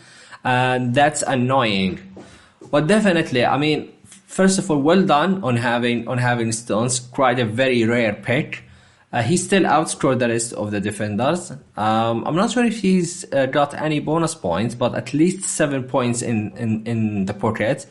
and 0.44 0.94
that's 0.94 1.22
annoying. 1.22 1.98
But 2.70 2.86
definitely, 2.86 3.46
I 3.46 3.56
mean, 3.56 3.90
first 4.04 4.58
of 4.58 4.70
all, 4.70 4.78
well 4.78 5.02
done 5.04 5.42
on 5.42 5.56
having 5.56 6.06
on 6.06 6.18
having 6.18 6.52
Stones. 6.52 7.00
Quite 7.00 7.38
a 7.38 7.46
very 7.46 7.84
rare 7.84 8.12
pick. 8.12 8.64
Uh, 9.12 9.22
he 9.22 9.36
still 9.36 9.64
outscored 9.64 10.18
the 10.18 10.28
rest 10.28 10.54
of 10.54 10.70
the 10.70 10.80
defenders. 10.80 11.50
Um, 11.76 12.24
I'm 12.26 12.34
not 12.34 12.50
sure 12.50 12.64
if 12.64 12.80
he's 12.80 13.30
uh, 13.32 13.44
got 13.46 13.74
any 13.74 14.00
bonus 14.00 14.34
points, 14.34 14.74
but 14.74 14.94
at 14.94 15.12
least 15.12 15.42
seven 15.42 15.84
points 15.84 16.22
in 16.22 16.56
in, 16.56 16.86
in 16.86 17.26
the 17.26 17.34
pocket. 17.34 17.86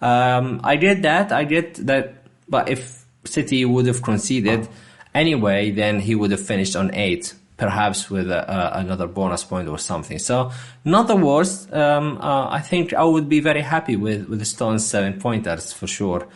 Um, 0.00 0.60
I 0.64 0.76
get 0.76 1.02
that. 1.02 1.30
I 1.30 1.44
get 1.44 1.74
that. 1.86 2.14
But 2.48 2.68
if 2.70 3.04
City 3.24 3.64
would 3.64 3.86
have 3.86 4.02
conceded 4.02 4.68
anyway, 5.14 5.70
then 5.70 6.00
he 6.00 6.14
would 6.14 6.30
have 6.30 6.40
finished 6.40 6.74
on 6.74 6.94
eight, 6.94 7.34
perhaps 7.56 8.10
with 8.10 8.30
a, 8.30 8.78
another 8.78 9.06
bonus 9.06 9.44
point 9.44 9.68
or 9.68 9.78
something. 9.78 10.18
So 10.18 10.52
not 10.84 11.06
the 11.06 11.16
worst. 11.16 11.72
Um, 11.72 12.18
uh, 12.18 12.48
I 12.48 12.60
think 12.60 12.94
I 12.94 13.04
would 13.04 13.28
be 13.28 13.40
very 13.40 13.62
happy 13.62 13.96
with 13.96 14.26
with 14.28 14.38
the 14.38 14.46
Stones 14.46 14.86
seven 14.86 15.20
pointers 15.20 15.72
for 15.72 15.86
sure. 15.86 16.26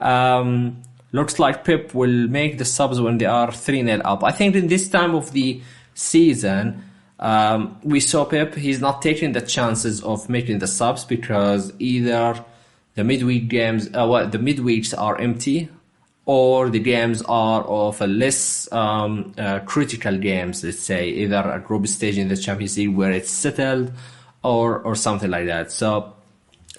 Um, 0.00 0.82
looks 1.12 1.38
like 1.38 1.64
Pep 1.64 1.94
will 1.94 2.28
make 2.28 2.58
the 2.58 2.64
subs 2.64 3.00
when 3.00 3.18
they 3.18 3.26
are 3.26 3.52
three 3.52 3.84
0 3.84 4.00
up. 4.04 4.24
I 4.24 4.32
think 4.32 4.56
in 4.56 4.66
this 4.66 4.88
time 4.88 5.14
of 5.14 5.32
the 5.32 5.62
season. 5.94 6.84
Um, 7.18 7.78
we 7.84 8.00
saw 8.00 8.24
Pep, 8.24 8.54
he's 8.54 8.80
not 8.80 9.00
taking 9.00 9.30
the 9.30 9.40
chances 9.40 10.02
of 10.02 10.28
making 10.28 10.58
the 10.58 10.66
subs 10.66 11.04
because 11.04 11.72
either 11.78 12.44
the 12.94 13.04
midweek 13.04 13.48
games, 13.48 13.86
uh, 13.88 14.06
well, 14.08 14.28
the 14.28 14.38
midweeks 14.38 14.92
are 14.98 15.16
empty 15.20 15.68
or 16.24 16.68
the 16.68 16.80
games 16.80 17.22
are 17.22 17.62
of 17.62 18.00
a 18.00 18.06
less 18.08 18.70
um, 18.72 19.34
uh, 19.38 19.60
critical 19.60 20.18
games, 20.18 20.64
let's 20.64 20.80
say, 20.80 21.08
either 21.10 21.48
a 21.48 21.60
group 21.60 21.86
stage 21.86 22.18
in 22.18 22.28
the 22.28 22.36
Champions 22.36 22.76
League 22.76 22.94
where 22.94 23.12
it's 23.12 23.30
settled 23.30 23.92
or, 24.42 24.80
or 24.80 24.96
something 24.96 25.30
like 25.30 25.46
that. 25.46 25.70
So 25.70 26.14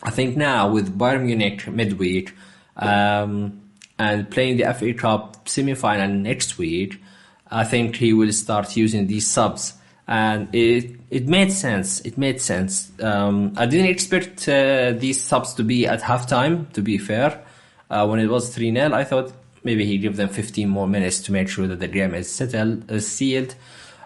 I 0.02 0.10
think 0.10 0.36
now 0.36 0.70
with 0.70 0.98
Bayern 0.98 1.24
Munich 1.24 1.68
midweek 1.68 2.34
um, 2.76 3.62
and 4.00 4.30
playing 4.30 4.58
the 4.58 4.74
FA 4.74 4.94
Cup 4.94 5.48
semi-final 5.48 6.10
next 6.10 6.58
week, 6.58 7.02
I 7.50 7.64
think 7.64 7.96
he 7.96 8.14
will 8.14 8.32
start 8.32 8.76
using 8.76 9.08
these 9.08 9.28
subs. 9.28 9.74
And 10.08 10.54
it 10.54 11.00
it 11.10 11.28
made 11.28 11.52
sense. 11.52 12.02
It 12.02 12.18
made 12.18 12.42
sense. 12.42 12.92
Um, 13.02 13.54
I 13.56 13.66
didn't 13.66 13.88
expect 13.88 14.50
uh, 14.50 14.92
these 14.92 15.22
subs 15.22 15.54
to 15.54 15.64
be 15.64 15.88
at 15.88 16.02
halftime, 16.02 16.72
to 16.74 16.82
be 16.82 16.98
fair 16.98 17.42
uh, 17.90 18.08
when 18.08 18.20
it 18.20 18.28
was 18.28 18.54
3 18.54 18.74
0. 18.74 18.94
I 18.94 19.04
thought 19.04 19.32
maybe 19.64 19.86
he 19.86 19.98
give 19.98 20.18
them 20.18 20.30
15 20.30 20.68
more 20.68 20.88
minutes 20.88 21.22
to 21.22 21.32
make 21.32 21.48
sure 21.48 21.68
that 21.68 21.80
the 21.80 21.88
game 21.88 22.14
is 22.14 22.30
settled, 22.30 22.92
uh, 22.92 23.00
sealed. 23.00 23.56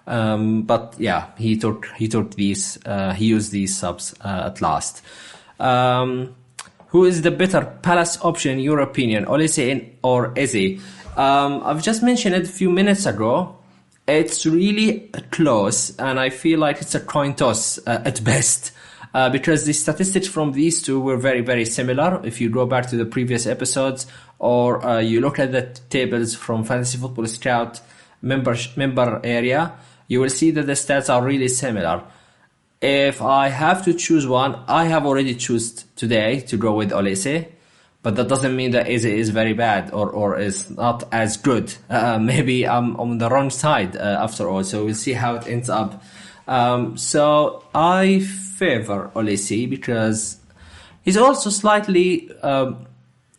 Um, 0.06 0.63
but 0.63 0.95
yeah, 0.97 1.32
he 1.38 1.58
took 1.58 1.88
he 1.97 2.08
took 2.08 2.36
these 2.36 2.80
uh, 2.86 3.13
he 3.13 3.26
used 3.26 3.52
these 3.52 3.76
subs 3.76 4.13
uh, 4.21 4.43
at 4.45 4.62
last. 4.62 5.02
Um, 5.60 6.36
who 6.88 7.06
is 7.06 7.21
the 7.21 7.32
better 7.32 7.65
Palace 7.82 8.17
option 8.21 8.54
in 8.54 8.60
your 8.60 8.80
opinion, 8.80 9.26
Olise 9.26 9.93
or 10.04 10.34
Eze? 10.38 10.80
Um, 11.15 11.62
I've 11.63 11.82
just 11.82 12.04
mentioned 12.04 12.36
it 12.36 12.43
a 12.43 12.52
few 12.52 12.69
minutes 12.69 13.06
ago. 13.06 13.58
It's 14.08 14.45
really 14.45 15.12
close, 15.32 15.97
and 15.97 16.19
I 16.19 16.30
feel 16.30 16.60
like 16.60 16.82
it's 16.82 16.95
a 16.95 17.00
coin 17.00 17.34
toss 17.34 17.78
uh, 17.86 18.04
at 18.06 18.23
best 18.32 18.71
uh, 19.13 19.30
because 19.30 19.65
the 19.65 19.73
statistics 19.73 20.28
from 20.28 20.54
these 20.54 20.82
two 20.82 21.00
were 21.00 21.17
very, 21.17 21.41
very 21.41 21.65
similar. 21.65 22.21
If 22.23 22.39
you 22.39 22.50
go 22.50 22.65
back 22.65 22.88
to 22.89 22.95
the 22.97 23.06
previous 23.06 23.47
episodes 23.47 24.08
or 24.39 24.86
uh, 24.86 25.00
you 25.00 25.21
look 25.21 25.39
at 25.39 25.52
the 25.52 25.63
tables 25.89 26.36
from 26.36 26.63
Fantasy 26.63 26.97
Football 26.97 27.28
Scout 27.28 27.82
member, 28.21 28.56
member 28.76 29.19
area, 29.23 29.73
you 30.08 30.21
will 30.21 30.30
see 30.30 30.52
that 30.52 30.67
the 30.67 30.73
stats 30.73 31.13
are 31.13 31.23
really 31.23 31.47
similar. 31.47 32.04
If 32.82 33.22
I 33.22 33.50
have 33.50 33.86
to 33.86 33.94
choose 33.94 34.28
one, 34.28 34.60
I 34.68 34.86
have 34.86 35.06
already 35.06 35.34
chosen 35.34 35.88
today 35.96 36.42
to 36.42 36.58
go 36.58 36.74
with 36.74 36.92
Olise, 36.92 37.48
but 38.04 38.16
that 38.18 38.28
doesn't 38.28 38.56
mean 38.56 38.72
that 38.72 38.88
Eze 38.88 39.06
is 39.06 39.30
very 39.32 39.54
bad 39.54 39.92
or, 39.92 40.12
or 40.12 40.38
is 40.38 40.70
not 40.70 41.04
as 41.12 41.38
good. 41.38 41.74
Uh, 41.90 42.20
maybe 42.20 42.68
I'm 42.68 42.96
on 42.98 43.18
the 43.18 43.30
wrong 43.30 43.50
side 43.50 43.96
uh, 43.96 44.20
after 44.22 44.48
all, 44.48 44.63
so 44.63 44.86
we'll 44.86 44.94
see 44.94 45.13
how 45.13 45.36
it 45.36 45.48
ends 45.48 45.70
up. 45.70 46.04
Um, 46.48 46.98
so 46.98 47.63
I 47.74 48.20
favor 48.20 49.12
Olise 49.16 49.70
because 49.70 50.38
he's 51.02 51.18
also 51.18 51.50
slightly. 51.50 52.32
Um, 52.42 52.86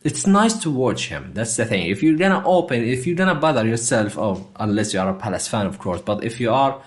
it's 0.03 0.25
nice 0.27 0.53
to 0.63 0.71
watch 0.71 1.07
him. 1.07 1.31
That's 1.33 1.55
the 1.57 1.65
thing. 1.65 1.89
If 1.89 2.03
you're 2.03 2.17
gonna 2.17 2.43
open, 2.45 2.83
if 2.83 3.07
you're 3.07 3.15
gonna 3.15 3.35
bother 3.35 3.65
yourself, 3.65 4.17
oh, 4.17 4.47
unless 4.57 4.93
you 4.93 4.99
are 4.99 5.09
a 5.09 5.13
Palace 5.13 5.47
fan, 5.47 5.65
of 5.65 5.79
course. 5.79 6.01
But 6.01 6.23
if 6.23 6.39
you 6.39 6.51
are 6.51 6.81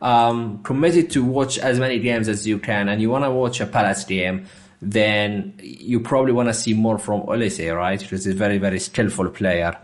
um, 0.00 0.62
committed 0.62 1.10
to 1.10 1.24
watch 1.24 1.58
as 1.58 1.78
many 1.78 1.98
games 1.98 2.28
as 2.28 2.46
you 2.46 2.58
can, 2.58 2.88
and 2.88 3.00
you 3.00 3.10
want 3.10 3.24
to 3.24 3.30
watch 3.30 3.60
a 3.60 3.66
Palace 3.66 4.04
game, 4.04 4.46
then 4.80 5.54
you 5.62 6.00
probably 6.00 6.32
want 6.32 6.48
to 6.48 6.54
see 6.54 6.74
more 6.74 6.98
from 6.98 7.22
Olise, 7.22 7.74
right? 7.74 7.98
Because 7.98 8.24
he's 8.24 8.34
a 8.34 8.36
very, 8.36 8.58
very 8.58 8.78
skillful 8.78 9.28
player. 9.30 9.76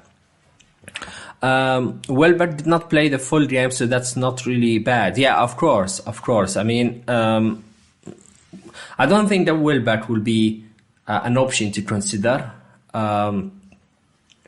Um, 1.42 2.00
Welbeck 2.08 2.56
did 2.56 2.66
not 2.66 2.88
play 2.88 3.08
the 3.08 3.18
full 3.18 3.46
game, 3.46 3.70
so 3.70 3.86
that's 3.86 4.16
not 4.16 4.46
really 4.46 4.78
bad. 4.78 5.18
Yeah, 5.18 5.42
of 5.42 5.56
course, 5.56 5.98
of 6.00 6.22
course. 6.22 6.56
I 6.56 6.62
mean, 6.62 7.04
um, 7.08 7.64
I 8.96 9.06
don't 9.06 9.28
think 9.28 9.46
that 9.46 9.56
Welbeck 9.56 10.08
will 10.08 10.20
be 10.20 10.64
uh, 11.06 11.20
an 11.24 11.36
option 11.36 11.72
to 11.72 11.82
consider. 11.82 12.50
Um, 12.94 13.60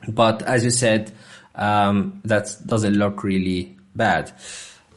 but 0.09 0.43
as 0.43 0.65
you 0.65 0.71
said, 0.71 1.13
um, 1.55 2.21
that 2.25 2.57
doesn't 2.65 2.95
look 2.95 3.25
really 3.25 3.77
bad. 3.95 4.33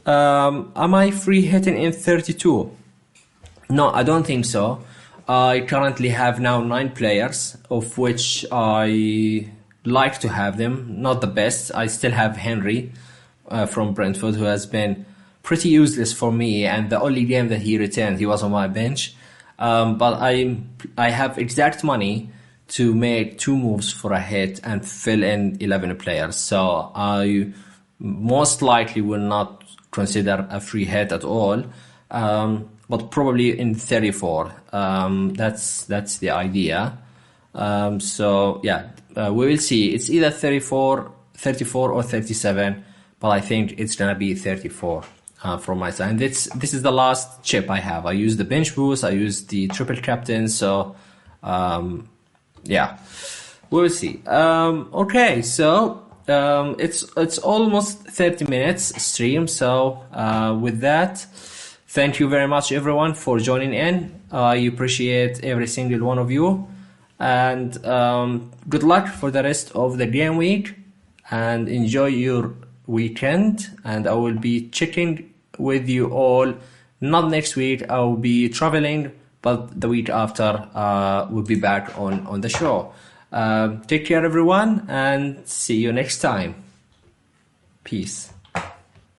Um, 0.09 0.71
am 0.75 0.95
I 0.95 1.11
free 1.11 1.43
hitting 1.43 1.77
in 1.77 1.91
32? 1.91 2.75
No, 3.69 3.91
I 3.91 4.01
don't 4.01 4.25
think 4.25 4.45
so. 4.45 4.83
I 5.27 5.63
currently 5.67 6.09
have 6.09 6.39
now 6.39 6.61
nine 6.61 6.89
players, 6.89 7.55
of 7.69 7.95
which 7.99 8.43
I 8.51 9.51
like 9.85 10.19
to 10.21 10.29
have 10.29 10.57
them. 10.57 11.03
Not 11.03 11.21
the 11.21 11.27
best. 11.27 11.71
I 11.75 11.85
still 11.85 12.11
have 12.11 12.37
Henry 12.37 12.91
uh, 13.49 13.67
from 13.67 13.93
Brentford, 13.93 14.33
who 14.33 14.45
has 14.45 14.65
been 14.65 15.05
pretty 15.43 15.69
useless 15.69 16.11
for 16.11 16.31
me, 16.31 16.65
and 16.65 16.89
the 16.89 16.99
only 16.99 17.23
game 17.25 17.49
that 17.49 17.61
he 17.61 17.77
returned, 17.77 18.17
he 18.17 18.25
was 18.25 18.41
on 18.41 18.49
my 18.49 18.67
bench. 18.67 19.13
Um, 19.59 19.99
but 19.99 20.15
I 20.19 20.57
I 20.97 21.11
have 21.11 21.37
exact 21.37 21.83
money 21.83 22.31
to 22.69 22.95
make 22.95 23.37
two 23.37 23.55
moves 23.55 23.93
for 23.93 24.11
a 24.13 24.19
hit 24.19 24.59
and 24.63 24.83
fill 24.87 25.21
in 25.21 25.57
11 25.59 25.95
players. 25.97 26.35
So 26.35 26.91
I 26.95 27.53
most 27.99 28.61
likely 28.61 29.01
will 29.01 29.19
not 29.19 29.58
consider 29.91 30.47
a 30.49 30.59
free 30.59 30.85
hit 30.85 31.11
at 31.11 31.23
all. 31.23 31.63
Um, 32.11 32.69
but 32.89 33.11
probably 33.11 33.57
in 33.57 33.75
34. 33.75 34.51
Um, 34.73 35.33
that's 35.35 35.85
that's 35.85 36.17
the 36.17 36.31
idea. 36.31 36.97
Um, 37.53 37.99
so 37.99 38.61
yeah, 38.63 38.89
uh, 39.15 39.31
we 39.33 39.47
will 39.47 39.57
see. 39.57 39.93
It's 39.93 40.09
either 40.09 40.31
34, 40.31 41.11
34 41.35 41.91
or 41.91 42.03
37, 42.03 42.83
but 43.19 43.29
I 43.29 43.41
think 43.41 43.79
it's 43.79 43.95
gonna 43.95 44.15
be 44.15 44.33
34 44.33 45.03
uh, 45.43 45.57
from 45.57 45.77
my 45.77 45.91
side. 45.91 46.11
And 46.11 46.19
this 46.19 46.45
this 46.55 46.73
is 46.73 46.81
the 46.81 46.91
last 46.91 47.43
chip 47.43 47.69
I 47.69 47.79
have. 47.79 48.05
I 48.05 48.13
use 48.13 48.37
the 48.37 48.43
bench 48.43 48.75
boost. 48.75 49.03
I 49.03 49.11
use 49.11 49.45
the 49.45 49.67
triple 49.67 49.97
captain. 49.97 50.47
So 50.47 50.95
um, 51.43 52.09
yeah, 52.63 52.97
we 53.69 53.81
will 53.81 53.89
see. 53.89 54.21
Um, 54.25 54.89
okay, 54.93 55.43
so 55.43 56.08
um, 56.29 56.75
it's 56.79 57.05
it's 57.17 57.37
almost 57.37 58.07
30 58.07 58.45
minutes 58.45 59.01
stream. 59.01 59.47
So 59.47 60.03
uh, 60.13 60.57
with 60.59 60.81
that. 60.81 61.25
Thank 61.91 62.19
you 62.19 62.29
very 62.29 62.47
much, 62.47 62.71
everyone, 62.71 63.15
for 63.15 63.39
joining 63.39 63.73
in. 63.73 64.21
I 64.31 64.57
appreciate 64.57 65.43
every 65.43 65.65
single 65.65 66.05
one 66.05 66.19
of 66.19 66.29
you. 66.29 66.67
And 67.17 67.83
um, 67.83 68.51
good 68.69 68.83
luck 68.83 69.07
for 69.07 69.31
the 69.31 69.41
rest 69.41 69.71
of 69.71 69.97
the 69.97 70.05
game 70.05 70.37
week 70.37 70.75
and 71.31 71.67
enjoy 71.67 72.05
your 72.05 72.53
weekend. 72.85 73.69
And 73.83 74.05
I 74.05 74.13
will 74.13 74.35
be 74.35 74.69
checking 74.69 75.33
with 75.57 75.89
you 75.89 76.09
all. 76.11 76.53
Not 77.01 77.31
next 77.31 77.55
week, 77.55 77.89
I 77.89 78.01
will 78.01 78.17
be 78.17 78.49
traveling, 78.49 79.11
but 79.41 79.81
the 79.81 79.87
week 79.87 80.09
after, 80.09 80.69
uh, 80.75 81.25
we'll 81.31 81.43
be 81.43 81.59
back 81.59 81.97
on, 81.97 82.27
on 82.27 82.41
the 82.41 82.49
show. 82.49 82.93
Uh, 83.31 83.77
take 83.85 84.05
care, 84.05 84.25
everyone, 84.25 84.85
and 84.89 85.47
see 85.47 85.77
you 85.77 85.91
next 85.91 86.19
time. 86.19 86.55
Peace. 87.83 88.28